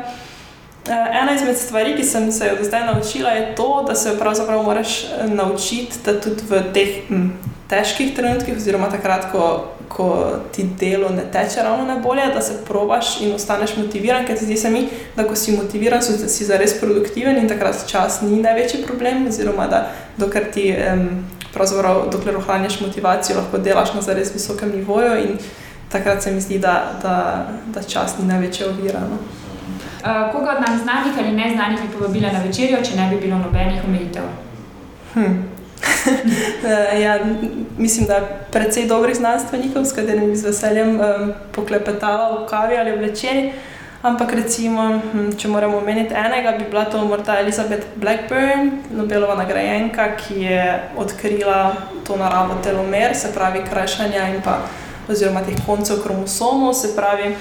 Eh, 0.88 0.92
ena 1.22 1.34
izmed 1.36 1.58
stvari, 1.58 1.96
ki 1.98 2.04
sem 2.04 2.32
se 2.32 2.46
jo 2.46 2.56
do 2.56 2.64
zdaj 2.64 2.86
naučila, 2.86 3.30
je 3.30 3.56
to, 3.56 3.86
da 3.88 3.96
se 3.96 4.20
pravzaprav 4.20 4.64
moraš 4.64 5.04
eh, 5.04 5.28
naučiti, 5.28 5.98
da 6.06 6.20
tudi 6.22 6.44
v 6.50 6.62
teh 6.74 7.10
m, 7.10 7.34
težkih 7.70 8.16
trenutkih, 8.16 8.58
oziroma 8.58 8.92
takrat, 8.92 9.32
ko, 9.32 9.66
ko 9.90 10.38
ti 10.54 10.68
delo 10.80 11.10
ne 11.10 11.24
teče 11.32 11.64
ravno 11.64 11.86
najbolje, 11.86 12.28
da 12.34 12.42
se 12.42 12.60
probaš 12.68 13.22
in 13.22 13.34
ostaneš 13.34 13.78
motiviran, 13.78 14.26
ker 14.26 14.38
zdi 14.38 14.58
se 14.58 14.70
mi, 14.70 14.88
da 15.16 15.24
ko 15.24 15.36
si 15.36 15.58
motiviran, 15.58 16.02
si 16.02 16.46
zares 16.46 16.78
produktiven 16.80 17.38
in 17.38 17.50
takrat 17.50 17.88
čas 17.88 18.22
ni 18.22 18.42
največji 18.42 18.84
problem, 18.86 19.28
oziroma 19.28 19.68
da 19.68 19.88
dokler 20.18 20.52
ti. 20.54 20.76
Um, 20.94 21.35
Pravzaprav, 21.56 22.10
dokler 22.12 22.38
ohranjaš 22.38 22.82
motivacijo, 22.82 23.38
lahko 23.38 23.58
delaš 23.58 23.94
na 23.96 24.02
zares 24.02 24.34
visokem 24.34 24.72
nivoju, 24.76 25.18
in 25.24 25.38
takrat 25.92 26.24
se 26.24 26.32
mi 26.32 26.42
zdi, 26.42 26.60
da, 26.60 26.92
da, 27.02 27.48
da 27.74 27.84
čas 27.84 28.18
ni 28.20 28.28
največja 28.28 28.68
ovira. 28.70 29.00
No. 29.00 29.18
Uh, 30.06 30.32
koga 30.32 30.52
od 30.58 30.62
nas 30.62 30.82
znanih 30.82 31.14
ali 31.20 31.32
neznanih 31.32 31.82
bi 31.82 31.98
povabila 31.98 32.32
na 32.32 32.44
večerjo, 32.44 32.78
če 32.84 32.96
ne 32.96 33.10
bi 33.10 33.22
bilo 33.22 33.38
nobenih 33.38 33.82
omejitev? 33.88 34.24
Hm. 35.14 35.56
Eh, 36.64 37.02
ja, 37.04 37.20
mislim, 37.78 38.08
da 38.08 38.14
je 38.14 38.40
precej 38.52 38.88
dobrih 38.88 39.16
znanstvenikov, 39.16 39.86
s 39.86 39.94
katerimi 39.94 40.28
bi 40.28 40.36
z 40.36 40.46
veseljem 40.46 41.00
um, 41.00 41.34
poklepetala 41.52 42.30
v 42.36 42.46
kavi 42.50 42.78
ali 42.78 42.92
v 42.92 43.02
večerji. 43.08 43.52
Ampak, 44.06 44.36
recimo, 44.38 45.02
hm, 45.02 45.32
če 45.34 45.50
moramo 45.50 45.80
omeniti 45.82 46.14
enega, 46.14 46.52
bi 46.60 46.68
bila 46.70 46.84
to 46.86 47.00
morda 47.10 47.40
Elizabeth 47.42 47.88
Blackburn, 47.98 48.68
Nobelova 48.94 49.34
nagrajenka, 49.40 50.12
ki 50.20 50.44
je 50.44 50.66
odkrila 51.02 51.74
to 52.06 52.14
naravo 52.14 52.60
telomer, 52.62 53.16
se 53.18 53.32
pravi 53.34 53.64
krajšanja 53.66 54.28
in 54.36 54.44
pa 54.46 54.60
oziroma 55.10 55.42
teh 55.42 55.58
koncev 55.66 56.04
kromosomov, 56.04 56.76
se 56.78 56.94
pravi. 56.94 57.32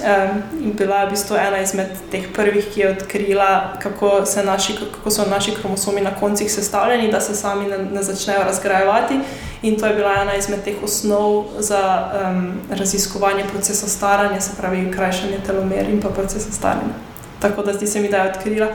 Um, 0.00 0.42
in 0.64 0.72
bila 0.72 1.00
je 1.00 1.06
v 1.06 1.10
bistvu 1.10 1.36
ena 1.36 1.58
izmed 1.60 1.90
teh 2.10 2.24
prvih, 2.34 2.64
ki 2.74 2.80
je 2.80 2.90
odkrila, 2.90 3.76
kako, 3.82 4.24
naši, 4.44 4.76
kako 4.94 5.10
so 5.10 5.26
naši 5.30 5.54
kromosomi 5.54 6.00
na 6.00 6.14
koncih 6.20 6.52
sestavljeni, 6.52 7.10
da 7.12 7.20
se 7.20 7.34
sami 7.34 7.68
ne, 7.68 7.78
ne 7.78 8.02
začnejo 8.02 8.42
razgrajevati. 8.44 9.20
In 9.62 9.80
to 9.80 9.86
je 9.86 9.94
bila 9.94 10.14
ena 10.22 10.34
izmed 10.34 10.64
teh 10.64 10.74
osnov 10.84 11.44
za 11.58 12.10
um, 12.12 12.52
raziskovanje 12.70 13.44
procesa 13.52 13.88
staranja, 13.88 14.40
se 14.40 14.56
pravi, 14.60 14.90
krajšanje 14.92 15.38
telomer 15.46 15.88
in 15.88 16.00
pa 16.00 16.08
procesa 16.08 16.52
staranja. 16.52 16.96
Tako 17.40 17.62
da 17.62 17.72
zdi 17.72 17.86
se 17.86 18.00
mi, 18.00 18.08
da 18.08 18.16
je 18.16 18.30
odkrila 18.30 18.66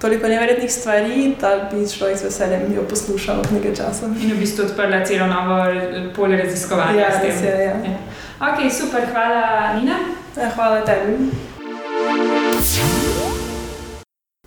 toliko 0.00 0.28
neverjetnih 0.28 0.72
stvari, 0.72 1.34
da 1.40 1.68
bi 1.72 1.88
človek 1.88 2.18
z 2.18 2.24
veseljem 2.24 2.74
jo 2.74 2.82
poslušal 2.90 3.36
nekaj 3.52 3.74
časa. 3.74 4.06
In 4.06 4.32
v 4.32 4.38
bistvu 4.40 4.64
odprla 4.64 5.04
celo 5.04 5.26
novo 5.26 5.62
polje 6.16 6.42
raziskovanja. 6.42 7.00
Ja, 7.00 7.20
res 7.22 7.42
je. 7.42 7.50
Ja. 7.50 7.70
Ja. 7.70 7.96
Ok, 8.50 8.72
super, 8.72 9.06
hvala, 9.12 9.74
Nina. 9.78 10.21
Ja, 10.36 10.50
hvala 10.54 10.80
tebi. 10.84 11.28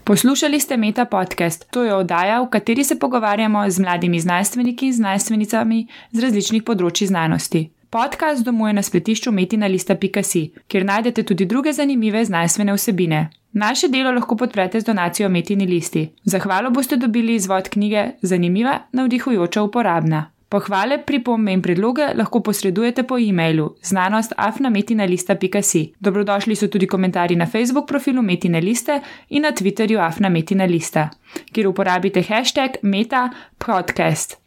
Poslušali 0.04 0.60
ste 0.60 0.78
Meta 0.78 1.06
podcast. 1.06 1.68
To 1.72 1.84
je 1.84 1.94
oddaja, 1.94 2.42
v 2.42 2.50
kateri 2.50 2.84
se 2.84 3.00
pogovarjamo 3.00 3.70
z 3.70 3.80
mladimi 3.80 4.20
znanstveniki 4.20 4.88
in 4.88 4.94
znanstvenicami 4.94 5.88
z 6.12 6.20
različnih 6.20 6.64
področji 6.64 7.08
znanosti. 7.08 7.70
Podcast 7.90 8.44
domuje 8.46 8.74
na 8.74 8.82
spletišču 8.82 9.32
metinalista.si, 9.32 10.44
kjer 10.68 10.86
najdete 10.86 11.24
tudi 11.24 11.46
druge 11.46 11.74
zanimive 11.74 12.26
znanstvene 12.26 12.74
vsebine. 12.74 13.30
Naše 13.54 13.88
delo 13.88 14.12
lahko 14.12 14.36
podprete 14.36 14.82
z 14.82 14.86
donacijo 14.86 15.30
Metini 15.30 15.66
listi. 15.66 16.10
Zahvalo 16.24 16.70
boste 16.70 16.98
dobili 16.98 17.36
izvod 17.36 17.70
knjige 17.70 18.10
Zanimiva, 18.22 18.80
navdihujoča, 18.92 19.64
uporabna. 19.64 20.35
Pohvale, 20.56 21.04
pripombe 21.04 21.52
in 21.52 21.60
predloge 21.60 22.14
lahko 22.16 22.40
posredujete 22.40 23.04
po 23.04 23.18
e-mailu 23.20 23.76
znanost.afnametina.si. 23.84 25.82
Dobrodošli 26.00 26.56
so 26.56 26.68
tudi 26.72 26.88
komentarji 26.88 27.36
na 27.36 27.46
Facebook 27.46 27.88
profilu 27.88 28.22
Metina 28.22 28.60
Liste 28.60 29.02
in 29.30 29.42
na 29.42 29.52
Twitterju 29.52 30.00
Afnametina 30.00 30.66
Lista, 30.66 31.10
kjer 31.52 31.68
uporabite 31.68 32.22
hashtag 32.22 32.72
Meta 32.82 33.30
Podcast. 33.58 34.38